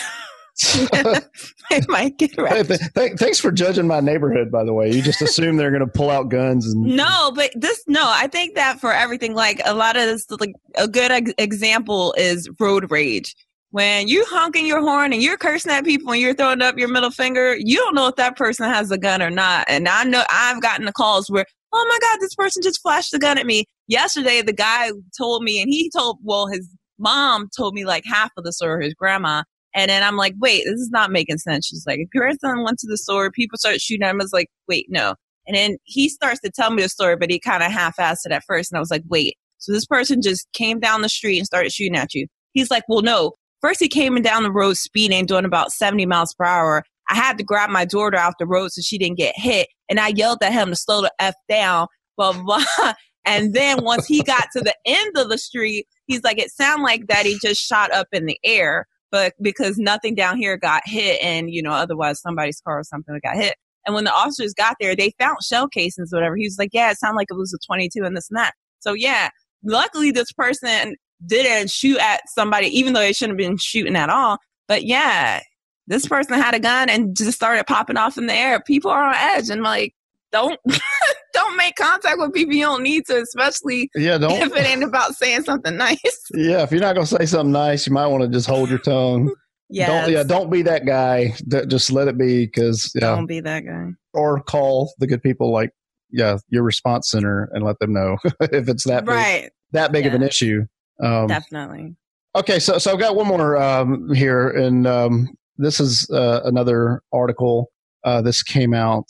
I 1.70 1.80
might 1.88 2.16
get 2.16 2.30
hey, 2.36 2.62
th- 2.62 2.80
th- 2.94 3.18
thanks 3.18 3.40
for 3.40 3.50
judging 3.50 3.88
my 3.88 3.98
neighborhood, 3.98 4.52
by 4.52 4.62
the 4.62 4.72
way. 4.72 4.90
You 4.90 5.02
just 5.02 5.20
assume 5.20 5.56
they're 5.56 5.70
going 5.72 5.84
to 5.84 5.90
pull 5.90 6.10
out 6.10 6.28
guns 6.28 6.72
and 6.72 6.80
no, 6.80 7.32
but 7.34 7.50
this 7.56 7.82
no. 7.88 8.02
I 8.04 8.28
think 8.28 8.54
that 8.54 8.80
for 8.80 8.92
everything, 8.92 9.34
like 9.34 9.60
a 9.64 9.74
lot 9.74 9.96
of 9.96 10.02
this, 10.02 10.30
like 10.30 10.54
a 10.76 10.86
good 10.86 11.10
ex- 11.10 11.32
example 11.38 12.14
is 12.16 12.48
road 12.60 12.90
rage. 12.90 13.34
When 13.70 14.06
you 14.06 14.24
honking 14.28 14.66
your 14.66 14.80
horn 14.80 15.12
and 15.12 15.20
you're 15.20 15.36
cursing 15.36 15.72
at 15.72 15.84
people 15.84 16.12
and 16.12 16.20
you're 16.20 16.34
throwing 16.34 16.62
up 16.62 16.78
your 16.78 16.86
middle 16.86 17.10
finger, 17.10 17.56
you 17.58 17.76
don't 17.76 17.96
know 17.96 18.06
if 18.06 18.14
that 18.14 18.36
person 18.36 18.70
has 18.70 18.92
a 18.92 18.98
gun 18.98 19.20
or 19.20 19.30
not. 19.30 19.64
And 19.68 19.88
I 19.88 20.04
know 20.04 20.22
I've 20.30 20.62
gotten 20.62 20.86
the 20.86 20.92
calls 20.92 21.28
where, 21.28 21.44
oh 21.72 21.86
my 21.88 21.98
god, 22.00 22.20
this 22.20 22.36
person 22.36 22.62
just 22.62 22.80
flashed 22.80 23.12
a 23.12 23.18
gun 23.18 23.36
at 23.36 23.46
me. 23.46 23.64
Yesterday, 23.88 24.42
the 24.42 24.52
guy 24.52 24.90
told 25.18 25.42
me, 25.42 25.60
and 25.60 25.68
he 25.68 25.90
told, 25.90 26.18
well, 26.22 26.46
his 26.46 26.68
mom 26.98 27.48
told 27.56 27.74
me 27.74 27.84
like 27.84 28.04
half 28.06 28.30
of 28.36 28.44
the 28.44 28.52
story, 28.52 28.84
his 28.84 28.94
grandma 28.94 29.42
and 29.74 29.90
then 29.90 30.02
I'm 30.02 30.16
like, 30.16 30.34
wait, 30.38 30.64
this 30.64 30.80
is 30.80 30.90
not 30.90 31.10
making 31.10 31.38
sense. 31.38 31.66
She's 31.66 31.84
like, 31.86 31.98
your 31.98 32.06
grandson 32.12 32.62
went 32.62 32.78
to 32.78 32.86
the 32.86 32.96
store, 32.96 33.30
people 33.30 33.58
start 33.58 33.80
shooting 33.80 34.04
at 34.04 34.10
him. 34.10 34.20
I 34.20 34.24
was 34.24 34.32
like, 34.32 34.48
wait, 34.68 34.86
no. 34.88 35.14
And 35.46 35.56
then 35.56 35.76
he 35.82 36.08
starts 36.08 36.40
to 36.40 36.50
tell 36.50 36.70
me 36.70 36.82
the 36.82 36.88
story, 36.88 37.16
but 37.16 37.30
he 37.30 37.38
kind 37.38 37.62
of 37.62 37.72
half 37.72 37.96
assed 37.96 38.24
it 38.24 38.32
at 38.32 38.44
first. 38.44 38.70
And 38.70 38.76
I 38.76 38.80
was 38.80 38.90
like, 38.90 39.02
wait, 39.08 39.34
so 39.58 39.72
this 39.72 39.84
person 39.84 40.22
just 40.22 40.46
came 40.52 40.78
down 40.78 41.02
the 41.02 41.08
street 41.08 41.38
and 41.38 41.46
started 41.46 41.72
shooting 41.72 41.96
at 41.96 42.14
you. 42.14 42.26
He's 42.52 42.70
like, 42.70 42.84
well, 42.88 43.02
no. 43.02 43.32
First, 43.60 43.80
he 43.80 43.88
came 43.88 44.20
down 44.22 44.42
the 44.42 44.52
road 44.52 44.76
speeding, 44.76 45.26
doing 45.26 45.44
about 45.44 45.72
70 45.72 46.06
miles 46.06 46.34
per 46.34 46.44
hour. 46.44 46.84
I 47.10 47.16
had 47.16 47.36
to 47.38 47.44
grab 47.44 47.68
my 47.70 47.84
daughter 47.84 48.18
off 48.18 48.34
the 48.38 48.46
road 48.46 48.72
so 48.72 48.80
she 48.82 48.96
didn't 48.96 49.18
get 49.18 49.34
hit. 49.36 49.68
And 49.90 49.98
I 49.98 50.08
yelled 50.08 50.42
at 50.42 50.52
him 50.52 50.68
to 50.68 50.76
slow 50.76 51.02
the 51.02 51.12
F 51.18 51.34
down, 51.48 51.88
blah, 52.16 52.32
blah. 52.32 52.64
And 53.26 53.54
then 53.54 53.82
once 53.82 54.06
he 54.06 54.22
got 54.22 54.48
to 54.54 54.60
the 54.60 54.74
end 54.84 55.16
of 55.16 55.30
the 55.30 55.38
street, 55.38 55.86
he's 56.06 56.22
like, 56.22 56.38
it 56.38 56.50
sounded 56.50 56.84
like 56.84 57.06
that 57.08 57.26
he 57.26 57.38
just 57.42 57.60
shot 57.60 57.92
up 57.92 58.08
in 58.12 58.26
the 58.26 58.38
air 58.44 58.86
but 59.14 59.34
because 59.40 59.78
nothing 59.78 60.16
down 60.16 60.38
here 60.38 60.56
got 60.56 60.82
hit 60.84 61.22
and, 61.22 61.48
you 61.48 61.62
know, 61.62 61.70
otherwise 61.70 62.20
somebody's 62.20 62.60
car 62.62 62.80
or 62.80 62.82
something 62.82 63.16
got 63.22 63.36
hit. 63.36 63.54
And 63.86 63.94
when 63.94 64.02
the 64.02 64.12
officers 64.12 64.52
got 64.54 64.74
there, 64.80 64.96
they 64.96 65.12
found 65.20 65.36
shell 65.40 65.68
casings 65.68 66.12
or 66.12 66.16
whatever. 66.16 66.34
He 66.34 66.46
was 66.46 66.56
like, 66.58 66.70
yeah, 66.72 66.90
it 66.90 66.98
sounded 66.98 67.18
like 67.18 67.28
it 67.30 67.36
was 67.36 67.54
a 67.54 67.64
22 67.64 68.02
and 68.02 68.16
this 68.16 68.28
and 68.28 68.36
that. 68.38 68.54
So 68.80 68.92
yeah, 68.92 69.28
luckily 69.62 70.10
this 70.10 70.32
person 70.32 70.96
didn't 71.24 71.70
shoot 71.70 71.98
at 71.98 72.22
somebody, 72.26 72.66
even 72.76 72.92
though 72.92 72.98
they 72.98 73.12
shouldn't 73.12 73.40
have 73.40 73.48
been 73.48 73.56
shooting 73.56 73.94
at 73.94 74.10
all. 74.10 74.38
But 74.66 74.82
yeah, 74.82 75.42
this 75.86 76.08
person 76.08 76.34
had 76.34 76.54
a 76.54 76.58
gun 76.58 76.90
and 76.90 77.16
just 77.16 77.36
started 77.36 77.68
popping 77.68 77.96
off 77.96 78.18
in 78.18 78.26
the 78.26 78.34
air. 78.34 78.58
People 78.66 78.90
are 78.90 79.04
on 79.04 79.14
edge 79.14 79.48
and 79.48 79.62
like, 79.62 79.94
don't 80.32 80.58
don't 81.34 81.56
make 81.56 81.76
contact 81.76 82.16
with 82.18 82.32
people 82.32 82.54
you 82.54 82.64
don't 82.64 82.82
need 82.82 83.04
to, 83.06 83.20
especially 83.20 83.90
yeah, 83.94 84.16
don't, 84.16 84.32
if 84.32 84.54
it 84.54 84.66
ain't 84.66 84.82
about 84.82 85.14
saying 85.14 85.42
something 85.42 85.76
nice. 85.76 85.98
Yeah, 86.34 86.62
if 86.62 86.72
you're 86.72 86.80
not 86.80 86.94
gonna 86.94 87.06
say 87.06 87.26
something 87.26 87.52
nice, 87.52 87.86
you 87.86 87.92
might 87.92 88.06
want 88.06 88.22
to 88.22 88.28
just 88.28 88.48
hold 88.48 88.70
your 88.70 88.78
tongue. 88.78 89.32
Yeah, 89.68 89.86
don't, 89.86 90.12
yeah, 90.12 90.22
don't 90.22 90.50
be 90.50 90.62
that 90.62 90.86
guy. 90.86 91.34
Just 91.68 91.90
let 91.90 92.08
it 92.08 92.16
be 92.16 92.46
because 92.46 92.90
yeah, 92.94 93.14
don't 93.14 93.26
be 93.26 93.40
that 93.40 93.66
guy. 93.66 93.88
Or 94.14 94.40
call 94.40 94.92
the 94.98 95.06
good 95.06 95.22
people 95.22 95.52
like 95.52 95.70
yeah 96.10 96.38
your 96.48 96.62
response 96.62 97.10
center 97.10 97.50
and 97.52 97.64
let 97.64 97.78
them 97.78 97.92
know 97.92 98.16
if 98.40 98.68
it's 98.68 98.84
that 98.84 99.06
right 99.06 99.42
big, 99.42 99.50
that 99.72 99.92
big 99.92 100.04
yeah. 100.04 100.08
of 100.08 100.14
an 100.14 100.22
issue. 100.22 100.64
Um, 101.02 101.26
Definitely. 101.26 101.96
Okay, 102.36 102.58
so 102.58 102.78
so 102.78 102.92
I've 102.92 102.98
got 102.98 103.16
one 103.16 103.26
more 103.26 103.56
um, 103.56 104.12
here, 104.12 104.48
and 104.50 104.86
um, 104.86 105.28
this 105.56 105.80
is 105.80 106.08
uh, 106.10 106.40
another 106.44 107.02
article. 107.12 107.70
Uh, 108.02 108.20
this 108.20 108.42
came 108.42 108.74
out 108.74 109.08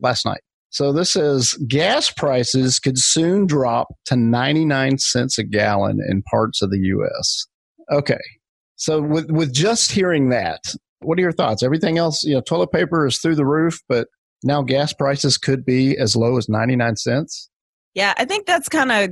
last 0.00 0.26
night. 0.26 0.40
So 0.72 0.90
this 0.90 1.12
says 1.12 1.52
gas 1.68 2.10
prices 2.10 2.78
could 2.78 2.98
soon 2.98 3.46
drop 3.46 3.88
to 4.06 4.16
99 4.16 4.98
cents 4.98 5.38
a 5.38 5.44
gallon 5.44 6.00
in 6.08 6.22
parts 6.22 6.62
of 6.62 6.70
the 6.70 6.78
US. 6.78 7.46
Okay. 7.90 8.20
So 8.76 9.00
with 9.00 9.30
with 9.30 9.52
just 9.52 9.92
hearing 9.92 10.30
that, 10.30 10.60
what 11.00 11.18
are 11.18 11.22
your 11.22 11.32
thoughts? 11.32 11.62
Everything 11.62 11.98
else, 11.98 12.24
you 12.24 12.34
know, 12.34 12.40
toilet 12.40 12.72
paper 12.72 13.06
is 13.06 13.18
through 13.18 13.34
the 13.34 13.44
roof, 13.44 13.80
but 13.86 14.08
now 14.42 14.62
gas 14.62 14.94
prices 14.94 15.36
could 15.36 15.64
be 15.64 15.96
as 15.98 16.16
low 16.16 16.38
as 16.38 16.48
99 16.48 16.96
cents. 16.96 17.50
Yeah, 17.94 18.14
I 18.16 18.24
think 18.24 18.46
that's 18.46 18.70
kind 18.70 18.90
of 18.90 19.10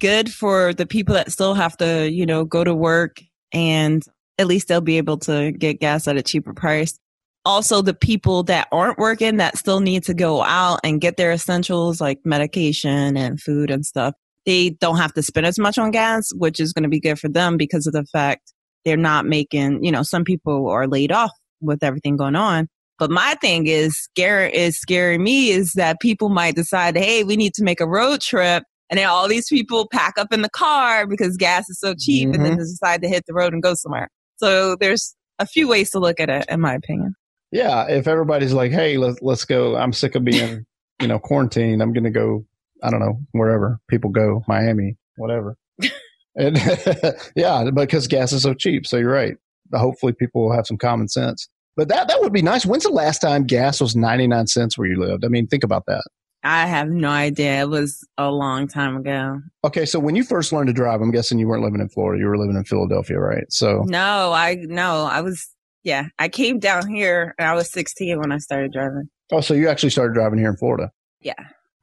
good 0.00 0.32
for 0.32 0.72
the 0.72 0.86
people 0.86 1.14
that 1.14 1.30
still 1.30 1.52
have 1.54 1.76
to, 1.76 2.10
you 2.10 2.24
know, 2.24 2.46
go 2.46 2.64
to 2.64 2.74
work 2.74 3.18
and 3.52 4.02
at 4.38 4.46
least 4.46 4.68
they'll 4.68 4.80
be 4.80 4.96
able 4.96 5.18
to 5.18 5.52
get 5.52 5.78
gas 5.78 6.08
at 6.08 6.16
a 6.16 6.22
cheaper 6.22 6.54
price 6.54 6.98
also 7.44 7.82
the 7.82 7.94
people 7.94 8.42
that 8.44 8.68
aren't 8.72 8.98
working 8.98 9.36
that 9.38 9.58
still 9.58 9.80
need 9.80 10.04
to 10.04 10.14
go 10.14 10.42
out 10.42 10.80
and 10.84 11.00
get 11.00 11.16
their 11.16 11.32
essentials 11.32 12.00
like 12.00 12.20
medication 12.24 13.16
and 13.16 13.40
food 13.40 13.70
and 13.70 13.84
stuff 13.84 14.14
they 14.46 14.70
don't 14.70 14.96
have 14.96 15.12
to 15.12 15.22
spend 15.22 15.46
as 15.46 15.58
much 15.58 15.78
on 15.78 15.90
gas 15.90 16.30
which 16.34 16.60
is 16.60 16.72
going 16.72 16.82
to 16.82 16.88
be 16.88 17.00
good 17.00 17.18
for 17.18 17.28
them 17.28 17.56
because 17.56 17.86
of 17.86 17.92
the 17.92 18.04
fact 18.04 18.52
they're 18.84 18.96
not 18.96 19.26
making 19.26 19.82
you 19.82 19.90
know 19.90 20.02
some 20.02 20.24
people 20.24 20.68
are 20.68 20.86
laid 20.86 21.12
off 21.12 21.32
with 21.60 21.82
everything 21.82 22.16
going 22.16 22.36
on 22.36 22.68
but 22.98 23.10
my 23.10 23.34
thing 23.40 23.66
is 23.66 23.96
scary 23.96 24.54
is 24.54 24.78
scaring 24.78 25.22
me 25.22 25.50
is 25.50 25.72
that 25.72 26.00
people 26.00 26.28
might 26.28 26.54
decide 26.54 26.96
hey 26.96 27.24
we 27.24 27.36
need 27.36 27.54
to 27.54 27.64
make 27.64 27.80
a 27.80 27.88
road 27.88 28.20
trip 28.20 28.64
and 28.90 28.98
then 28.98 29.08
all 29.08 29.26
these 29.26 29.48
people 29.48 29.88
pack 29.90 30.18
up 30.18 30.32
in 30.32 30.42
the 30.42 30.50
car 30.50 31.06
because 31.06 31.36
gas 31.36 31.68
is 31.68 31.80
so 31.80 31.94
cheap 31.94 32.28
mm-hmm. 32.28 32.34
and 32.34 32.44
then 32.44 32.52
mm-hmm. 32.52 32.62
decide 32.62 33.00
to 33.02 33.08
hit 33.08 33.24
the 33.26 33.34
road 33.34 33.52
and 33.52 33.62
go 33.62 33.74
somewhere 33.74 34.08
so 34.36 34.76
there's 34.76 35.14
a 35.38 35.46
few 35.46 35.66
ways 35.66 35.90
to 35.90 35.98
look 35.98 36.20
at 36.20 36.28
it 36.28 36.44
in 36.48 36.60
my 36.60 36.74
opinion 36.74 37.14
yeah, 37.52 37.84
if 37.88 38.08
everybody's 38.08 38.54
like, 38.54 38.72
"Hey, 38.72 38.96
let's 38.96 39.20
let's 39.20 39.44
go," 39.44 39.76
I'm 39.76 39.92
sick 39.92 40.14
of 40.14 40.24
being, 40.24 40.64
you 41.00 41.06
know, 41.06 41.18
quarantined. 41.18 41.82
I'm 41.82 41.92
going 41.92 42.04
to 42.04 42.10
go. 42.10 42.44
I 42.82 42.90
don't 42.90 43.00
know 43.00 43.20
wherever 43.30 43.78
people 43.88 44.10
go, 44.10 44.42
Miami, 44.48 44.96
whatever. 45.16 45.56
and 46.34 46.58
yeah, 47.36 47.70
because 47.72 48.08
gas 48.08 48.32
is 48.32 48.42
so 48.42 48.54
cheap. 48.54 48.86
So 48.86 48.96
you're 48.96 49.12
right. 49.12 49.36
Hopefully, 49.72 50.14
people 50.14 50.42
will 50.42 50.52
have 50.52 50.66
some 50.66 50.78
common 50.78 51.08
sense. 51.08 51.48
But 51.76 51.88
that 51.88 52.08
that 52.08 52.20
would 52.20 52.32
be 52.32 52.42
nice. 52.42 52.66
When's 52.66 52.84
the 52.84 52.90
last 52.90 53.20
time 53.20 53.44
gas 53.44 53.80
was 53.80 53.94
99 53.94 54.46
cents 54.46 54.76
where 54.76 54.88
you 54.88 54.98
lived? 54.98 55.24
I 55.24 55.28
mean, 55.28 55.46
think 55.46 55.62
about 55.62 55.84
that. 55.86 56.02
I 56.44 56.66
have 56.66 56.88
no 56.88 57.08
idea. 57.08 57.60
It 57.60 57.68
was 57.68 58.04
a 58.18 58.30
long 58.30 58.66
time 58.66 58.96
ago. 58.96 59.40
Okay, 59.64 59.86
so 59.86 60.00
when 60.00 60.16
you 60.16 60.24
first 60.24 60.52
learned 60.52 60.66
to 60.66 60.72
drive, 60.72 61.00
I'm 61.00 61.12
guessing 61.12 61.38
you 61.38 61.46
weren't 61.46 61.62
living 61.62 61.80
in 61.80 61.88
Florida. 61.88 62.20
You 62.20 62.26
were 62.26 62.36
living 62.36 62.56
in 62.56 62.64
Philadelphia, 62.64 63.18
right? 63.18 63.44
So 63.50 63.84
No, 63.86 64.32
I 64.32 64.56
no, 64.56 65.04
I 65.04 65.20
was 65.20 65.48
Yeah, 65.84 66.06
I 66.18 66.28
came 66.28 66.58
down 66.58 66.88
here 66.88 67.34
and 67.38 67.48
I 67.48 67.54
was 67.54 67.70
16 67.72 68.18
when 68.20 68.30
I 68.32 68.38
started 68.38 68.72
driving. 68.72 69.08
Oh, 69.32 69.40
so 69.40 69.54
you 69.54 69.68
actually 69.68 69.90
started 69.90 70.14
driving 70.14 70.38
here 70.38 70.50
in 70.50 70.56
Florida? 70.56 70.90
Yeah. 71.20 71.34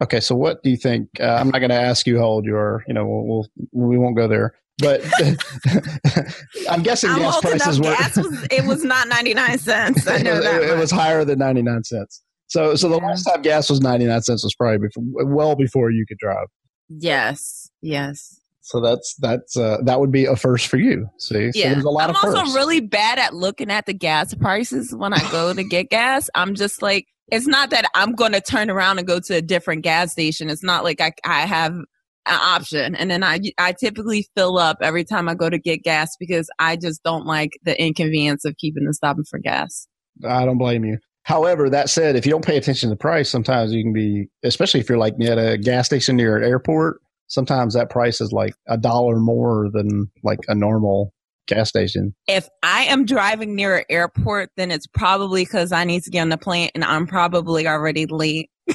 Okay, 0.01 0.19
so 0.21 0.35
what 0.35 0.63
do 0.63 0.69
you 0.69 0.77
think? 0.77 1.09
Uh, 1.19 1.25
I'm 1.25 1.49
not 1.49 1.59
going 1.59 1.71
to 1.71 1.75
ask 1.75 2.07
you 2.07 2.17
how 2.19 2.23
old 2.25 2.45
you 2.45 2.55
are. 2.55 2.83
You 2.87 2.93
know, 2.93 3.05
we'll, 3.05 3.47
we'll 3.73 3.89
we 3.89 3.97
won't 3.97 4.15
go 4.15 4.27
there. 4.29 4.53
But 4.77 5.01
I'm 6.69 6.81
guessing 6.83 7.09
I'm 7.09 7.19
gas 7.19 7.41
prices 7.41 7.79
were. 7.79 7.85
Gas 7.85 8.15
was 8.15 8.47
it 8.49 8.65
was 8.65 8.83
not 8.85 9.09
99 9.09 9.57
cents. 9.57 10.07
I 10.07 10.17
know 10.21 10.35
it, 10.37 10.43
that. 10.43 10.61
it 10.63 10.77
was 10.77 10.89
higher 10.91 11.25
than 11.25 11.39
99 11.39 11.83
cents. 11.83 12.23
So, 12.47 12.75
so 12.75 12.87
the 12.87 12.97
Yeah. 12.99 13.07
last 13.07 13.23
time 13.23 13.41
gas 13.41 13.69
was 13.69 13.81
99 13.81 14.21
cents 14.21 14.43
was 14.43 14.55
probably 14.55 14.77
before, 14.87 15.25
well 15.25 15.55
before 15.55 15.91
you 15.91 16.05
could 16.07 16.17
drive. 16.17 16.47
Yes. 16.87 17.69
Yes. 17.81 18.38
So 18.69 18.79
that's 18.81 19.15
that's 19.15 19.57
uh, 19.57 19.77
that 19.85 19.99
would 19.99 20.11
be 20.11 20.25
a 20.25 20.35
first 20.35 20.67
for 20.67 20.77
you. 20.77 21.09
See, 21.17 21.51
so 21.51 21.59
there's 21.59 21.85
a 21.85 21.89
lot 21.89 22.11
of 22.11 22.15
people. 22.17 22.37
I'm 22.37 22.45
also 22.45 22.55
really 22.55 22.81
bad 22.81 23.17
at 23.17 23.33
looking 23.33 23.71
at 23.71 23.87
the 23.87 23.95
gas 23.95 24.35
prices 24.35 24.93
when 24.93 25.11
I 25.11 25.31
go 25.31 25.51
to 25.55 25.63
get 25.63 25.89
gas. 25.89 26.29
I'm 26.35 26.53
just 26.53 26.83
like, 26.83 27.07
it's 27.31 27.47
not 27.47 27.71
that 27.71 27.89
I'm 27.95 28.13
going 28.13 28.33
to 28.33 28.41
turn 28.41 28.69
around 28.69 28.99
and 28.99 29.07
go 29.07 29.19
to 29.21 29.37
a 29.37 29.41
different 29.41 29.81
gas 29.81 30.11
station. 30.11 30.51
It's 30.51 30.63
not 30.63 30.83
like 30.83 31.01
I, 31.01 31.13
I 31.25 31.47
have 31.47 31.73
an 31.73 31.85
option. 32.27 32.93
And 32.93 33.09
then 33.09 33.23
I, 33.23 33.39
I 33.57 33.71
typically 33.71 34.27
fill 34.37 34.59
up 34.59 34.77
every 34.83 35.03
time 35.03 35.27
I 35.27 35.33
go 35.33 35.49
to 35.49 35.57
get 35.57 35.81
gas 35.81 36.15
because 36.19 36.47
I 36.59 36.75
just 36.75 37.01
don't 37.01 37.25
like 37.25 37.57
the 37.63 37.81
inconvenience 37.81 38.45
of 38.45 38.55
keeping 38.57 38.85
and 38.85 38.93
stopping 38.93 39.23
for 39.23 39.39
gas. 39.39 39.87
I 40.23 40.45
don't 40.45 40.59
blame 40.59 40.85
you. 40.85 40.99
However, 41.23 41.71
that 41.71 41.89
said, 41.89 42.15
if 42.15 42.27
you 42.27 42.31
don't 42.31 42.45
pay 42.45 42.57
attention 42.57 42.89
to 42.89 42.93
the 42.93 42.99
price, 42.99 43.31
sometimes 43.31 43.73
you 43.73 43.83
can 43.83 43.93
be, 43.93 44.27
especially 44.43 44.79
if 44.79 44.89
you're 44.89 44.99
like 44.99 45.15
at 45.21 45.39
a 45.39 45.57
gas 45.57 45.87
station 45.87 46.17
near 46.17 46.37
an 46.37 46.43
airport. 46.43 47.01
Sometimes 47.29 47.73
that 47.75 47.89
price 47.89 48.19
is 48.21 48.31
like 48.31 48.53
a 48.67 48.77
dollar 48.77 49.19
more 49.19 49.69
than 49.71 50.11
like 50.23 50.39
a 50.47 50.55
normal 50.55 51.13
gas 51.47 51.69
station. 51.69 52.15
If 52.27 52.47
I 52.63 52.83
am 52.83 53.05
driving 53.05 53.55
near 53.55 53.77
an 53.77 53.85
airport, 53.89 54.51
then 54.57 54.71
it's 54.71 54.87
probably 54.87 55.43
because 55.43 55.71
I 55.71 55.83
need 55.83 56.03
to 56.03 56.09
get 56.09 56.21
on 56.21 56.29
the 56.29 56.37
plane 56.37 56.69
and 56.75 56.83
I'm 56.83 57.07
probably 57.07 57.67
already 57.67 58.05
late. 58.05 58.49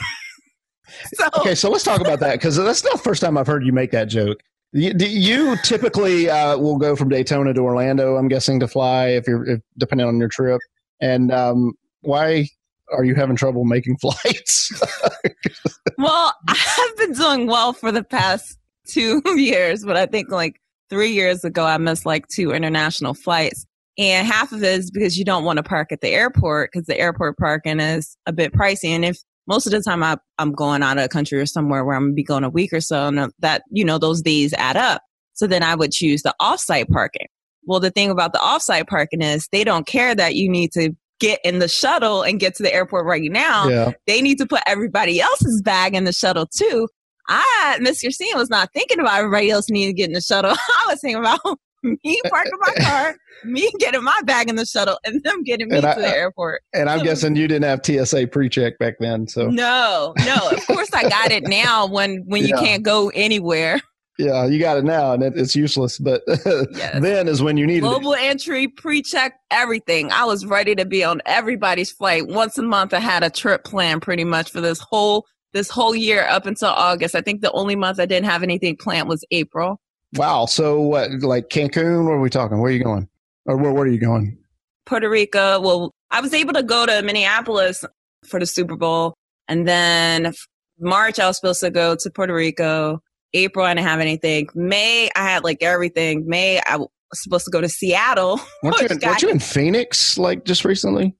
so 1.14 1.28
Okay, 1.38 1.54
so 1.54 1.70
let's 1.70 1.84
talk 1.84 2.00
about 2.00 2.20
that 2.20 2.34
because 2.34 2.56
that's 2.56 2.84
not 2.84 2.94
the 2.94 2.98
first 2.98 3.22
time 3.22 3.38
I've 3.38 3.46
heard 3.46 3.64
you 3.64 3.72
make 3.72 3.90
that 3.92 4.08
joke. 4.08 4.38
You, 4.72 4.92
you 4.98 5.56
typically 5.62 6.28
uh, 6.28 6.58
will 6.58 6.78
go 6.78 6.96
from 6.96 7.08
Daytona 7.08 7.54
to 7.54 7.60
Orlando. 7.60 8.16
I'm 8.16 8.26
guessing 8.26 8.58
to 8.58 8.66
fly 8.66 9.06
if 9.06 9.26
you're 9.28 9.48
if, 9.48 9.60
depending 9.78 10.06
on 10.06 10.18
your 10.18 10.28
trip. 10.28 10.60
And 11.00 11.30
um, 11.32 11.74
why 12.00 12.48
are 12.94 13.04
you 13.04 13.14
having 13.14 13.37
trouble 13.37 13.64
making 13.64 13.96
flights? 14.00 14.72
Well, 15.98 16.35
I've 16.48 16.96
been 16.96 17.12
doing 17.12 17.46
well 17.46 17.72
for 17.72 17.92
the 17.92 18.04
past 18.04 18.59
two 18.87 19.22
years, 19.37 19.85
but 19.85 19.96
I 19.96 20.07
think 20.07 20.30
like 20.30 20.61
three 20.90 21.12
years 21.12 21.44
ago, 21.44 21.64
I 21.64 21.78
missed 21.78 22.07
like 22.07 22.28
two 22.28 22.52
international 22.52 23.14
flights. 23.14 23.66
And 23.96 24.26
half 24.26 24.52
of 24.52 24.62
it 24.62 24.80
is 24.80 24.90
because 24.90 25.16
you 25.16 25.24
don't 25.24 25.44
want 25.44 25.59
to 25.59 25.62
park 25.62 25.92
at 25.92 26.00
the 26.00 26.09
airport 26.09 26.70
because 26.72 26.87
the 26.87 26.98
airport 26.98 27.38
parking 27.38 27.78
is 27.78 28.16
a 28.26 28.33
bit 28.33 28.52
pricey. 28.52 28.88
And 28.88 29.04
if 29.04 29.18
most 29.46 29.66
of 29.66 29.72
the 29.72 29.83
time 29.83 30.02
I, 30.02 30.16
I'm 30.38 30.52
going 30.52 30.83
out 30.83 30.96
of 30.96 31.04
the 31.04 31.09
country 31.09 31.38
or 31.38 31.46
somewhere 31.46 31.85
where 31.85 31.94
I'm 31.94 32.02
going 32.02 32.12
to 32.12 32.16
be 32.16 32.24
going 32.24 32.44
a 32.44 32.50
week 32.50 32.72
or 32.72 32.80
so, 32.80 33.07
and 33.07 33.18
uh, 33.18 33.28
that, 33.38 33.62
you 33.70 33.85
know, 33.85 33.98
those 33.98 34.20
days 34.20 34.52
add 34.54 34.76
up. 34.76 35.02
So 35.35 35.46
then 35.46 35.62
I 35.62 35.74
would 35.74 35.92
choose 35.92 36.22
the 36.22 36.35
offsite 36.40 36.88
parking. 36.88 37.26
Well, 37.66 37.80
the 37.80 37.90
thing 37.90 38.11
about 38.11 38.33
the 38.33 38.38
offsite 38.38 38.88
parking 38.88 39.22
is 39.22 39.48
they 39.52 39.64
don't 39.64 39.87
care 39.87 40.14
that 40.14 40.35
you 40.35 40.48
need 40.48 40.72
to 40.72 40.94
get 41.20 41.40
in 41.44 41.59
the 41.61 41.68
shuttle 41.68 42.22
and 42.22 42.40
get 42.40 42.55
to 42.57 42.62
the 42.62 42.72
airport 42.74 43.07
right 43.07 43.31
now 43.31 43.68
yeah, 43.68 43.92
they 44.07 44.20
need 44.20 44.37
to 44.38 44.46
put 44.46 44.61
everybody 44.66 45.20
else's 45.20 45.62
bag 45.62 45.94
in 45.94 46.05
the 46.05 46.12
shuttle 46.12 46.46
too. 46.46 46.88
I, 47.29 47.79
Miss 47.81 48.00
Christine, 48.00 48.37
was 48.37 48.50
not 48.50 48.70
thinking 48.74 49.00
about 49.00 49.18
everybody 49.18 49.50
else 49.50 49.70
needing 49.70 49.94
to 49.94 49.96
get 49.96 50.09
in 50.09 50.12
the 50.12 50.20
shuttle. 50.20 50.50
I 50.55 50.85
was 50.88 51.00
thinking 51.00 51.20
about 51.20 51.40
me 51.83 52.20
parking 52.29 52.53
my 52.59 52.74
car, 52.85 53.16
me 53.44 53.70
getting 53.79 54.03
my 54.03 54.18
bag 54.24 54.48
in 54.50 54.57
the 54.57 54.66
shuttle, 54.66 54.98
and 55.05 55.22
them 55.22 55.42
getting 55.42 55.68
me 55.68 55.77
And 55.77 55.83
to 55.85 55.90
I- 55.90 56.00
the 56.00 56.09
airport. 56.16 56.62
and 56.74 56.90
I'm 56.90 57.00
guessing 57.03 57.37
you 57.37 57.48
didn't 57.48 57.64
have 57.64 57.81
TSA 57.85 58.27
pre-check 58.27 58.79
back 58.79 58.94
then. 59.00 59.27
So 59.29 59.48
No, 59.48 60.12
no. 60.27 60.35
Of 60.50 60.66
course, 60.66 60.90
I 60.92 61.09
got 61.09 61.31
it 61.31 61.44
now. 61.46 61.87
When 61.87 62.24
when 62.27 62.44
you 62.44 62.55
can't 62.57 62.83
go 62.83 63.11
anywhere, 63.14 63.81
yeah, 64.18 64.46
you 64.46 64.59
got 64.59 64.77
it 64.79 64.85
now, 64.85 65.12
and 65.12 65.22
it, 65.22 65.35
it's 65.37 65.57
useless. 65.57 65.98
But 65.98 66.22
Yes. 66.29 67.00
then 67.03 67.29
is 67.29 67.42
when 67.42 67.57
you 67.57 67.66
needed 67.66 67.79
it. 67.87 67.88
global 67.88 68.14
entry, 68.14 68.68
pre-check, 68.68 69.35
everything. 69.50 70.11
I 70.12 70.24
was 70.24 70.46
ready 70.46 70.74
to 70.77 70.85
be 70.85 71.03
on 71.05 71.20
everybody's 71.27 71.90
flight. 71.90 72.27
Once 72.29 72.57
a 72.59 72.62
month, 72.62 72.94
I 72.94 73.00
had 73.00 73.22
a 73.22 73.31
trip 73.31 73.64
planned 73.64 74.03
pretty 74.03 74.24
much 74.24 74.50
for 74.50 74.61
this 74.61 74.79
whole 74.81 75.27
this 75.53 75.70
whole 75.70 75.94
year 75.94 76.27
up 76.29 76.46
until 76.46 76.68
August. 76.68 77.14
I 77.14 77.20
think 77.20 77.40
the 77.40 77.53
only 77.53 77.77
month 77.77 78.00
I 78.00 78.07
didn't 78.07 78.27
have 78.29 78.42
anything 78.42 78.77
planned 78.77 79.09
was 79.09 79.24
April. 79.31 79.81
Wow. 80.14 80.46
So 80.46 80.81
what? 80.81 81.11
Like 81.22 81.48
Cancun? 81.48 82.05
Where 82.05 82.14
are 82.14 82.20
we 82.20 82.31
talking? 82.31 82.59
Where 82.61 82.70
are 82.70 82.74
you 82.74 82.83
going? 82.83 83.09
Or 83.46 83.57
where? 83.57 83.72
Where 83.72 83.85
are 83.85 83.88
you 83.88 83.98
going? 84.00 84.37
Puerto 84.87 85.09
Rico. 85.09 85.61
Well, 85.61 85.92
I 86.11 86.20
was 86.20 86.35
able 86.35 86.53
to 86.55 86.62
go 86.62 86.87
to 86.87 87.03
Minneapolis 87.03 87.85
for 88.27 88.38
the 88.40 88.46
Super 88.46 88.77
Bowl. 88.77 89.14
And 89.48 89.66
then 89.66 90.33
March, 90.79 91.18
I 91.18 91.27
was 91.27 91.37
supposed 91.37 91.61
to 91.61 91.70
go 91.70 91.96
to 91.96 92.11
Puerto 92.11 92.35
Rico. 92.35 93.00
April, 93.35 93.66
I 93.66 93.75
didn't 93.75 93.87
have 93.87 94.01
anything. 94.01 94.49
May, 94.55 95.11
I 95.14 95.23
had 95.23 95.44
like 95.44 95.62
everything. 95.62 96.27
May, 96.27 96.61
I 96.66 96.77
was 96.77 96.88
supposed 97.14 97.44
to 97.44 97.51
go 97.51 97.61
to 97.61 97.68
Seattle. 97.68 98.40
Weren't 98.62 98.81
you, 98.81 98.87
in, 98.87 98.99
weren't 99.03 99.23
you 99.23 99.29
in 99.31 99.38
Phoenix 99.40 100.16
like 100.18 100.44
just 100.44 100.64
recently? 100.64 101.14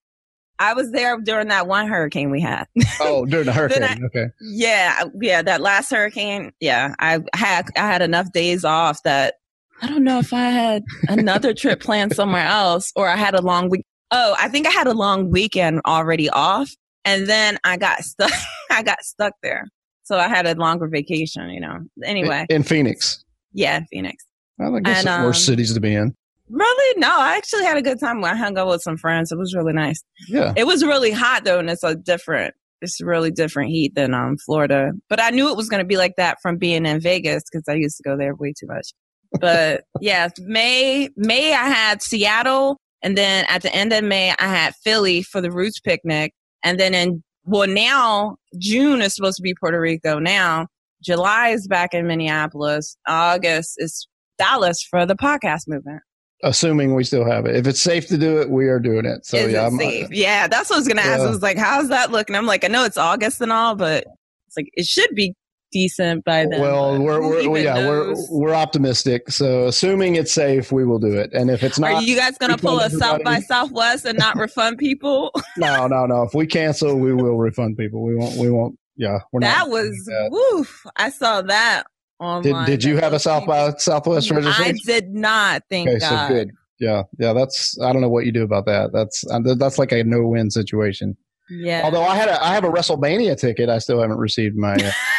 I 0.61 0.73
was 0.75 0.93
there 0.93 1.19
during 1.21 1.49
that 1.49 1.67
one 1.67 1.89
hurricane 1.89 2.31
we 2.31 2.41
had. 2.41 2.67
Oh, 3.01 3.27
during 3.27 3.47
the 3.47 3.53
hurricane. 3.53 3.83
I- 3.83 3.99
okay. 4.07 4.27
yeah, 4.41 5.03
yeah, 5.21 5.43
that 5.43 5.61
last 5.61 5.91
hurricane. 5.91 6.53
Yeah, 6.61 6.95
I 7.01 7.21
had 7.35 7.67
I 7.77 7.81
had 7.81 8.03
enough 8.03 8.31
days 8.33 8.65
off 8.65 9.03
that 9.03 9.35
I 9.83 9.89
don't 9.89 10.05
know 10.05 10.21
if 10.21 10.33
I 10.33 10.45
had 10.51 10.85
another 11.09 11.53
trip 11.59 11.81
planned 11.81 12.15
somewhere 12.15 12.47
else 12.47 12.93
or 12.95 13.09
I 13.09 13.17
had 13.17 13.35
a 13.35 13.43
long 13.43 13.69
week. 13.69 13.85
Oh, 14.13 14.37
I 14.39 14.49
think 14.49 14.67
I 14.69 14.71
had 14.71 14.87
a 14.87 14.93
long 14.95 15.31
weekend 15.31 15.81
already 15.87 16.31
off, 16.31 16.71
and 17.05 17.27
then 17.27 17.59
I 17.65 17.77
got 17.77 18.05
stuck. 18.05 18.31
I 18.71 18.83
got 18.85 19.03
stuck 19.03 19.33
there, 19.43 19.67
so 20.05 20.19
I 20.19 20.29
had 20.29 20.47
a 20.47 20.55
longer 20.55 20.89
vacation. 20.89 21.51
You 21.51 21.61
know. 21.61 21.79
Anyway, 22.05 22.47
In, 22.49 22.57
in 22.57 22.63
Phoenix. 22.63 23.25
yeah, 23.53 23.81
Phoenix. 23.91 24.25
I 24.61 24.71
guess 24.81 25.05
And, 25.05 25.23
the 25.23 25.27
worst 25.27 25.49
um, 25.49 25.55
cities 25.55 25.75
to 25.75 25.81
be 25.81 25.95
in. 25.95 26.15
Really? 26.49 27.01
No, 27.01 27.09
I 27.11 27.37
actually 27.37 27.65
had 27.65 27.77
a 27.77 27.83
good 27.83 27.99
time. 27.99 28.23
I 28.25 28.37
hung 28.37 28.57
out 28.59 28.69
with 28.69 28.83
some 28.83 28.97
friends. 28.97 29.33
It 29.33 29.39
was 29.39 29.55
really 29.55 29.73
nice. 29.73 30.01
Yeah. 30.29 30.53
It 30.57 30.67
was 30.67 30.85
really 30.85 31.11
hot 31.11 31.45
though, 31.45 31.59
and 31.59 31.69
it's 31.71 31.83
a 31.83 31.95
different, 31.95 32.55
it's 32.83 33.01
really 33.01 33.31
different 33.31 33.71
heat 33.71 33.95
than 33.95 34.15
um 34.15 34.37
Florida. 34.45 34.93
But 35.09 35.21
I 35.21 35.31
knew 35.31 35.49
it 35.51 35.57
was 35.57 35.69
going 35.69 35.81
to 35.83 35.87
be 35.87 35.97
like 35.97 36.15
that 36.19 36.39
from 36.43 36.59
being 36.59 36.87
in 36.87 37.01
Vegas 37.01 37.43
because 37.51 37.65
I 37.69 37.75
used 37.75 37.97
to 37.97 38.03
go 38.03 38.17
there 38.17 38.35
way 38.35 38.53
too 38.59 38.67
much. 38.67 38.93
But 39.41 39.85
yeah, 40.01 40.29
May 40.41 41.09
May 41.17 41.53
I 41.55 41.69
had 41.69 42.03
Seattle, 42.03 42.79
and 43.03 43.17
then 43.17 43.47
at 43.49 43.63
the 43.63 43.75
end 43.75 43.93
of 43.93 44.05
May 44.05 44.31
I 44.39 44.47
had 44.47 44.75
Philly 44.85 45.23
for 45.23 45.41
the 45.41 45.51
Roots 45.51 45.81
picnic, 45.81 46.33
and 46.63 46.79
then 46.79 46.93
in 46.95 47.25
well 47.45 47.69
now 47.69 48.37
June 48.59 49.01
is 49.01 49.15
supposed 49.15 49.37
to 49.37 49.43
be 49.43 49.55
Puerto 49.55 49.81
Rico. 49.81 50.19
Now 50.19 50.67
July 51.03 51.49
is 51.49 51.69
back 51.69 51.95
in 51.95 52.07
Minneapolis. 52.07 52.97
August 53.07 53.75
is 53.79 54.09
Dallas 54.39 54.83
for 54.83 55.07
the 55.07 55.15
podcast 55.15 55.69
movement. 55.69 56.03
Assuming 56.43 56.95
we 56.95 57.05
still 57.05 57.25
have 57.25 57.47
it. 57.47 57.57
If 57.57 57.67
it's 57.67 57.81
safe 57.81 58.07
to 58.09 58.19
do 58.19 58.39
it, 58.41 58.51
we 58.51 58.69
are 58.69 58.79
doing 58.79 59.07
it. 59.07 59.25
So 59.25 59.37
is 59.37 59.53
yeah, 59.53 59.65
it 59.65 59.67
I'm, 59.67 59.79
uh, 59.79 60.09
yeah, 60.11 60.47
that's 60.47 60.69
what 60.69 60.77
I 60.77 60.79
was 60.79 60.89
gonna 60.89 61.01
ask. 61.01 61.21
I 61.21 61.31
was 61.31 61.43
like, 61.43 61.57
how's 61.57 61.89
that 61.89 62.11
looking? 62.11 62.37
I'm 62.37 62.47
like, 62.47 62.65
I 62.65 62.69
know 62.69 62.85
it's 62.85 62.97
August 62.99 63.41
and 63.41 63.53
all, 63.53 63.75
but 63.75 64.05
it's 64.47 64.57
like 64.57 64.69
it 64.75 64.87
should 64.87 65.15
be 65.15 65.35
decent 65.75 66.25
by 66.25 66.47
then. 66.47 66.61
well, 66.61 66.99
we're, 66.99 67.21
we're 67.21 67.59
yeah 67.59 67.87
we're 67.87 68.15
we're 68.31 68.55
optimistic. 68.55 69.29
So 69.29 69.67
assuming 69.67 70.15
it's 70.15 70.33
safe, 70.33 70.73
we 70.73 70.87
will 70.87 71.01
do 71.01 71.19
it. 71.19 71.33
And 71.35 71.51
if 71.51 71.63
it's 71.63 71.79
not, 71.79 71.93
Are 71.93 72.03
you 72.03 72.17
guys 72.17 72.39
gonna 72.39 72.57
pull 72.57 72.79
a 72.79 72.89
South 72.89 73.23
by. 73.25 73.41
Southwest 73.41 74.07
and 74.07 74.17
not 74.19 74.37
refund 74.37 74.79
people? 74.79 75.33
no, 75.59 75.87
no, 75.87 76.07
no. 76.07 76.23
If 76.23 76.33
we 76.33 76.47
cancel, 76.47 76.99
we 76.99 77.13
will 77.13 77.37
refund 77.37 77.77
people. 77.77 78.03
We 78.03 78.15
won't. 78.15 78.39
We 78.39 78.51
won't. 78.51 78.79
Yeah, 78.97 79.19
we're 79.33 79.41
that 79.41 79.67
not. 79.67 79.71
was 79.71 79.91
that. 80.07 80.29
woof. 80.31 80.87
I 80.97 81.11
saw 81.11 81.43
that 81.43 81.83
Did, 82.21 82.25
online. 82.25 82.67
did 82.67 82.85
you 82.85 82.97
have 82.97 83.13
a 83.13 83.19
South 83.19 83.45
by 83.45 83.73
Southwest 83.79 84.31
I 84.33 84.73
did 84.87 85.13
not. 85.13 85.65
Thank 85.69 85.89
Okay, 85.89 85.99
God. 85.99 86.29
so 86.29 86.35
good. 86.35 86.51
Yeah, 86.79 87.03
yeah. 87.19 87.33
That's 87.33 87.79
I 87.81 87.93
don't 87.93 88.01
know 88.01 88.09
what 88.09 88.25
you 88.25 88.33
do 88.33 88.45
about 88.45 88.67
that. 88.67 88.93
That's 88.93 89.27
uh, 89.29 89.41
that's 89.57 89.79
like 89.79 89.91
a 89.91 90.05
no 90.05 90.29
win 90.29 90.51
situation. 90.51 91.17
Yeah. 91.51 91.83
Although 91.85 92.05
I 92.05 92.15
had 92.15 92.29
a 92.29 92.43
I 92.43 92.55
have 92.55 92.65
a 92.65 92.71
WrestleMania 92.71 93.39
ticket, 93.39 93.69
I 93.69 93.79
still 93.79 94.01
haven't 94.01 94.19
received 94.19 94.57
my 94.57 94.75
uh, 94.75 94.91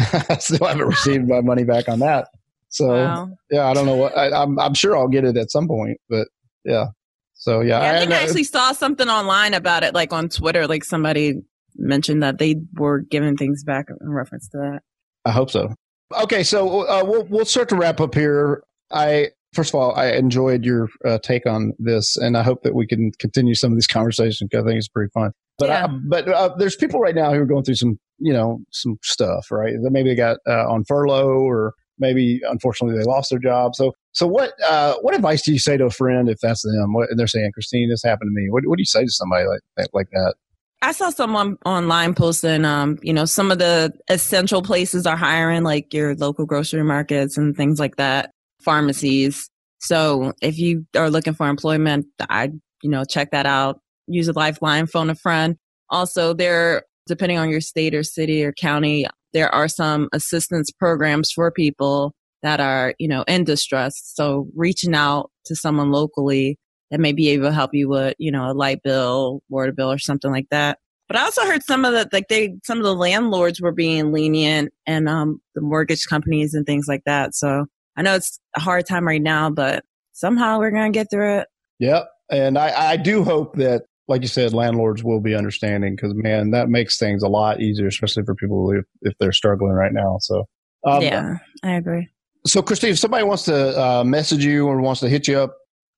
still 0.40 0.66
haven't 0.66 0.86
received 0.86 1.28
my 1.28 1.40
money 1.40 1.64
back 1.64 1.88
on 1.88 1.98
that. 2.00 2.28
So 2.68 2.88
Wow. 2.88 3.30
yeah, 3.50 3.66
I 3.66 3.74
don't 3.74 3.86
know 3.86 3.96
what 3.96 4.16
I, 4.16 4.30
I'm. 4.30 4.58
I'm 4.58 4.74
sure 4.74 4.96
I'll 4.96 5.08
get 5.08 5.24
it 5.24 5.36
at 5.36 5.50
some 5.50 5.66
point, 5.66 5.98
but 6.08 6.28
yeah. 6.64 6.86
So 7.34 7.60
yeah, 7.60 7.80
Yeah, 7.80 7.96
I 7.96 7.98
think 8.00 8.12
I 8.12 8.20
I, 8.20 8.22
actually 8.22 8.44
saw 8.44 8.72
something 8.72 9.08
online 9.08 9.54
about 9.54 9.82
it, 9.82 9.94
like 9.94 10.12
on 10.12 10.28
Twitter. 10.28 10.66
Like 10.66 10.84
somebody 10.84 11.42
mentioned 11.76 12.22
that 12.22 12.38
they 12.38 12.56
were 12.74 13.00
giving 13.00 13.36
things 13.36 13.64
back 13.64 13.86
in 13.88 14.10
reference 14.10 14.48
to 14.50 14.58
that. 14.58 14.82
I 15.24 15.32
hope 15.32 15.50
so. 15.50 15.74
Okay, 16.22 16.42
so 16.42 16.86
uh, 16.86 17.02
we'll 17.04 17.24
we'll 17.24 17.44
start 17.44 17.68
to 17.70 17.76
wrap 17.76 18.00
up 18.00 18.14
here. 18.14 18.62
I 18.92 19.28
first 19.52 19.70
of 19.70 19.80
all, 19.80 19.94
I 19.94 20.12
enjoyed 20.12 20.64
your 20.64 20.88
uh, 21.04 21.18
take 21.22 21.46
on 21.46 21.72
this, 21.78 22.16
and 22.16 22.36
I 22.36 22.42
hope 22.42 22.62
that 22.62 22.74
we 22.74 22.86
can 22.86 23.10
continue 23.18 23.54
some 23.54 23.72
of 23.72 23.76
these 23.76 23.86
conversations 23.86 24.48
because 24.48 24.64
I 24.64 24.68
think 24.68 24.78
it's 24.78 24.88
pretty 24.88 25.10
fun. 25.12 25.32
But 25.58 25.68
Yeah. 25.68 25.84
I, 25.84 25.88
but 25.88 26.28
uh, 26.28 26.54
there's 26.56 26.76
people 26.76 27.00
right 27.00 27.14
now 27.14 27.32
who 27.32 27.40
are 27.40 27.46
going 27.46 27.64
through 27.64 27.76
some 27.76 27.98
you 28.20 28.32
know 28.32 28.60
some 28.70 28.98
stuff, 29.02 29.50
right? 29.50 29.74
Maybe 29.78 30.10
they 30.10 30.14
got 30.14 30.38
uh, 30.46 30.70
on 30.70 30.84
furlough 30.84 31.38
or 31.38 31.74
maybe 31.98 32.40
unfortunately 32.48 32.98
they 32.98 33.04
lost 33.04 33.30
their 33.30 33.38
job. 33.38 33.74
So, 33.74 33.92
so 34.12 34.26
what 34.26 34.52
uh, 34.68 34.94
what 35.02 35.14
advice 35.14 35.42
do 35.42 35.52
you 35.52 35.58
say 35.58 35.76
to 35.76 35.86
a 35.86 35.90
friend 35.90 36.28
if 36.28 36.38
that's 36.40 36.62
them? 36.62 36.92
What, 36.92 37.10
and 37.10 37.18
they're 37.18 37.26
saying, 37.26 37.52
Christine, 37.52 37.90
this 37.90 38.02
happened 38.02 38.30
to 38.30 38.40
me. 38.40 38.48
What, 38.50 38.64
what 38.66 38.76
do 38.76 38.82
you 38.82 38.86
say 38.86 39.04
to 39.04 39.10
somebody 39.10 39.46
like 39.46 39.88
like 39.92 40.08
that? 40.10 40.34
I 40.82 40.92
saw 40.92 41.10
someone 41.10 41.58
online 41.66 42.14
posting, 42.14 42.64
um, 42.64 42.98
you 43.02 43.12
know, 43.12 43.26
some 43.26 43.50
of 43.50 43.58
the 43.58 43.92
essential 44.08 44.62
places 44.62 45.06
are 45.06 45.16
hiring, 45.16 45.62
like 45.62 45.92
your 45.92 46.14
local 46.14 46.46
grocery 46.46 46.82
markets 46.82 47.36
and 47.36 47.54
things 47.54 47.78
like 47.78 47.96
that, 47.96 48.30
pharmacies. 48.62 49.50
So 49.80 50.32
if 50.40 50.58
you 50.58 50.86
are 50.96 51.10
looking 51.10 51.34
for 51.34 51.48
employment, 51.48 52.06
I, 52.30 52.52
you 52.82 52.88
know, 52.88 53.04
check 53.04 53.30
that 53.32 53.44
out. 53.44 53.80
Use 54.06 54.28
a 54.28 54.32
lifeline, 54.32 54.86
phone 54.86 55.10
a 55.10 55.14
friend. 55.14 55.56
Also, 55.90 56.32
there, 56.32 56.84
depending 57.06 57.38
on 57.38 57.50
your 57.50 57.60
state 57.60 57.94
or 57.94 58.02
city 58.02 58.44
or 58.44 58.52
county, 58.52 59.06
there 59.32 59.52
are 59.54 59.68
some 59.68 60.08
assistance 60.12 60.70
programs 60.70 61.30
for 61.30 61.50
people 61.50 62.12
that 62.42 62.60
are, 62.60 62.94
you 62.98 63.08
know, 63.08 63.22
in 63.28 63.44
distress. 63.44 64.00
So 64.14 64.48
reaching 64.54 64.94
out 64.94 65.30
to 65.46 65.54
someone 65.54 65.90
locally 65.90 66.58
that 66.90 67.00
may 67.00 67.12
be 67.12 67.28
able 67.30 67.48
to 67.48 67.52
help 67.52 67.74
you 67.74 67.88
with, 67.88 68.14
you 68.18 68.32
know, 68.32 68.50
a 68.50 68.54
light 68.54 68.82
bill, 68.82 69.42
water 69.48 69.72
bill, 69.72 69.92
or 69.92 69.98
something 69.98 70.30
like 70.30 70.46
that. 70.50 70.78
But 71.06 71.16
I 71.16 71.22
also 71.22 71.44
heard 71.44 71.64
some 71.64 71.84
of 71.84 71.92
the 71.92 72.08
like 72.12 72.28
they 72.28 72.54
some 72.64 72.78
of 72.78 72.84
the 72.84 72.94
landlords 72.94 73.60
were 73.60 73.72
being 73.72 74.12
lenient 74.12 74.72
and 74.86 75.08
um 75.08 75.40
the 75.54 75.60
mortgage 75.60 76.06
companies 76.06 76.54
and 76.54 76.64
things 76.64 76.86
like 76.88 77.02
that. 77.04 77.34
So 77.34 77.66
I 77.96 78.02
know 78.02 78.14
it's 78.14 78.38
a 78.56 78.60
hard 78.60 78.86
time 78.86 79.06
right 79.06 79.20
now, 79.20 79.50
but 79.50 79.84
somehow 80.12 80.58
we're 80.58 80.70
gonna 80.70 80.90
get 80.90 81.10
through 81.10 81.38
it. 81.40 81.48
Yep. 81.80 82.08
And 82.30 82.56
I, 82.56 82.92
I 82.92 82.96
do 82.96 83.24
hope 83.24 83.56
that 83.56 83.82
like 84.10 84.22
you 84.22 84.28
said, 84.28 84.52
landlords 84.52 85.04
will 85.04 85.20
be 85.20 85.36
understanding 85.36 85.94
because 85.94 86.12
man, 86.14 86.50
that 86.50 86.68
makes 86.68 86.98
things 86.98 87.22
a 87.22 87.28
lot 87.28 87.60
easier, 87.60 87.86
especially 87.86 88.24
for 88.24 88.34
people 88.34 88.72
if, 88.72 88.84
if 89.02 89.14
they're 89.20 89.32
struggling 89.32 89.72
right 89.72 89.92
now. 89.92 90.18
So 90.20 90.46
um, 90.84 91.00
yeah, 91.00 91.38
I 91.62 91.74
agree. 91.74 92.08
So 92.44 92.60
Christine, 92.60 92.90
if 92.90 92.98
somebody 92.98 93.22
wants 93.24 93.44
to 93.44 93.80
uh, 93.80 94.02
message 94.04 94.44
you 94.44 94.66
or 94.66 94.80
wants 94.80 95.00
to 95.02 95.08
hit 95.08 95.28
you 95.28 95.38
up 95.38 95.56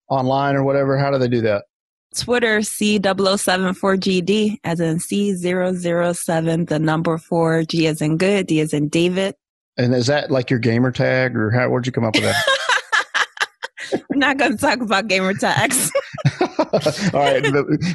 online 0.09 0.57
or 0.57 0.63
whatever, 0.63 0.99
how 0.99 1.11
do 1.11 1.17
they 1.17 1.29
do 1.29 1.41
that? 1.41 1.65
Twitter 2.15 2.59
C0074GD 2.59 4.59
as 4.63 4.81
in 4.81 4.99
C007, 4.99 6.69
the 6.69 6.79
number 6.79 7.17
four, 7.17 7.63
G 7.63 7.87
as 7.87 8.03
in 8.03 8.19
good, 8.19 8.47
D 8.47 8.61
as 8.61 8.75
in 8.75 8.89
David. 8.89 9.37
And 9.79 9.95
is 9.95 10.09
that 10.09 10.31
like 10.31 10.51
your 10.51 10.59
gamer 10.59 10.93
tag 10.93 11.35
or 11.35 11.51
how, 11.51 11.71
where'd 11.71 11.87
you 11.87 11.93
come 11.93 12.05
up 12.05 12.15
with 12.15 12.25
that? 12.25 12.45
We're 14.11 14.19
not 14.19 14.37
going 14.37 14.53
to 14.53 14.59
talk 14.59 14.83
about 14.83 15.09
gamer 15.09 15.33
tags. 15.33 15.91
All 17.15 17.21
right. 17.21 17.45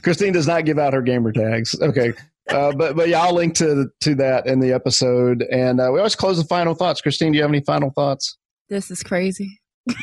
Christine 0.04 0.34
does 0.34 0.48
not 0.48 0.66
give 0.66 0.78
out 0.78 0.94
her 0.94 1.02
gamer 1.02 1.32
tags. 1.32 1.76
Okay. 1.82 2.13
Uh, 2.50 2.72
but 2.72 2.96
but 2.96 3.10
yeah, 3.10 3.22
I'll 3.22 3.34
link 3.34 3.56
to 3.56 3.88
to 4.02 4.16
that 4.16 4.48
in 4.48 4.60
the 4.60 4.72
episode. 4.72 5.44
And 5.52 5.82
uh, 5.82 5.90
we 5.92 6.00
always 6.00 6.16
close 6.16 6.38
with 6.38 6.48
final 6.48 6.74
thoughts. 6.76 7.02
Christine, 7.02 7.32
do 7.32 7.38
you 7.38 7.44
have 7.44 7.52
any 7.52 7.62
final 7.62 7.92
thoughts? 7.92 8.38
This 8.70 8.92
is 8.92 9.04
crazy. 9.04 9.60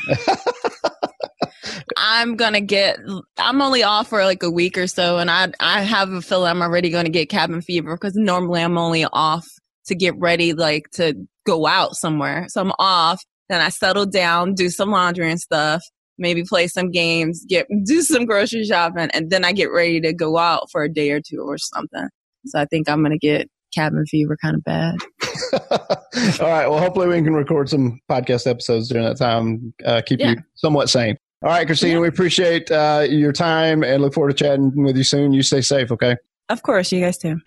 I'm 1.97 2.35
gonna 2.35 2.61
get. 2.61 2.97
I'm 3.37 3.61
only 3.61 3.83
off 3.83 4.09
for 4.09 4.23
like 4.23 4.43
a 4.43 4.51
week 4.51 4.77
or 4.77 4.87
so, 4.87 5.17
and 5.17 5.31
I 5.31 5.51
I 5.59 5.81
have 5.81 6.11
a 6.11 6.21
feeling 6.21 6.49
I'm 6.49 6.61
already 6.61 6.89
gonna 6.89 7.09
get 7.09 7.29
cabin 7.29 7.61
fever 7.61 7.95
because 7.95 8.15
normally 8.15 8.61
I'm 8.61 8.77
only 8.77 9.05
off 9.05 9.45
to 9.87 9.95
get 9.95 10.17
ready, 10.17 10.53
like 10.53 10.89
to 10.93 11.15
go 11.45 11.67
out 11.67 11.95
somewhere. 11.95 12.45
So 12.49 12.61
I'm 12.61 12.73
off, 12.79 13.23
then 13.49 13.61
I 13.61 13.69
settle 13.69 14.05
down, 14.05 14.55
do 14.55 14.69
some 14.69 14.91
laundry 14.91 15.29
and 15.29 15.39
stuff, 15.39 15.83
maybe 16.17 16.43
play 16.43 16.67
some 16.67 16.91
games, 16.91 17.45
get 17.47 17.67
do 17.85 18.01
some 18.01 18.25
grocery 18.25 18.65
shopping, 18.65 19.09
and 19.13 19.29
then 19.29 19.45
I 19.45 19.51
get 19.51 19.71
ready 19.71 20.01
to 20.01 20.13
go 20.13 20.37
out 20.37 20.69
for 20.71 20.83
a 20.83 20.89
day 20.89 21.11
or 21.11 21.21
two 21.21 21.41
or 21.41 21.57
something. 21.57 22.07
So 22.45 22.59
I 22.59 22.65
think 22.65 22.89
I'm 22.89 23.01
gonna 23.01 23.17
get 23.17 23.49
cabin 23.73 24.05
fever 24.05 24.37
kind 24.41 24.55
of 24.55 24.63
bad. 24.63 24.95
All 26.39 26.47
right. 26.47 26.67
Well, 26.67 26.79
hopefully 26.79 27.07
we 27.07 27.21
can 27.21 27.33
record 27.33 27.69
some 27.69 27.99
podcast 28.09 28.47
episodes 28.47 28.89
during 28.89 29.05
that 29.05 29.17
time. 29.17 29.73
Uh, 29.85 30.01
keep 30.05 30.19
yeah. 30.19 30.31
you 30.31 30.35
somewhat 30.55 30.89
sane. 30.89 31.17
All 31.43 31.49
right, 31.49 31.67
Christina, 31.67 31.95
yeah. 31.95 31.99
we 31.99 32.07
appreciate 32.07 32.71
uh, 32.71 33.05
your 33.07 33.33
time 33.33 33.83
and 33.83 34.01
look 34.01 34.13
forward 34.13 34.35
to 34.35 34.43
chatting 34.43 34.71
with 34.83 34.97
you 34.97 35.03
soon. 35.03 35.33
You 35.33 35.43
stay 35.43 35.61
safe, 35.61 35.91
okay? 35.91 36.15
Of 36.49 36.63
course. 36.63 36.91
You 36.91 37.01
guys 37.01 37.17
too. 37.17 37.39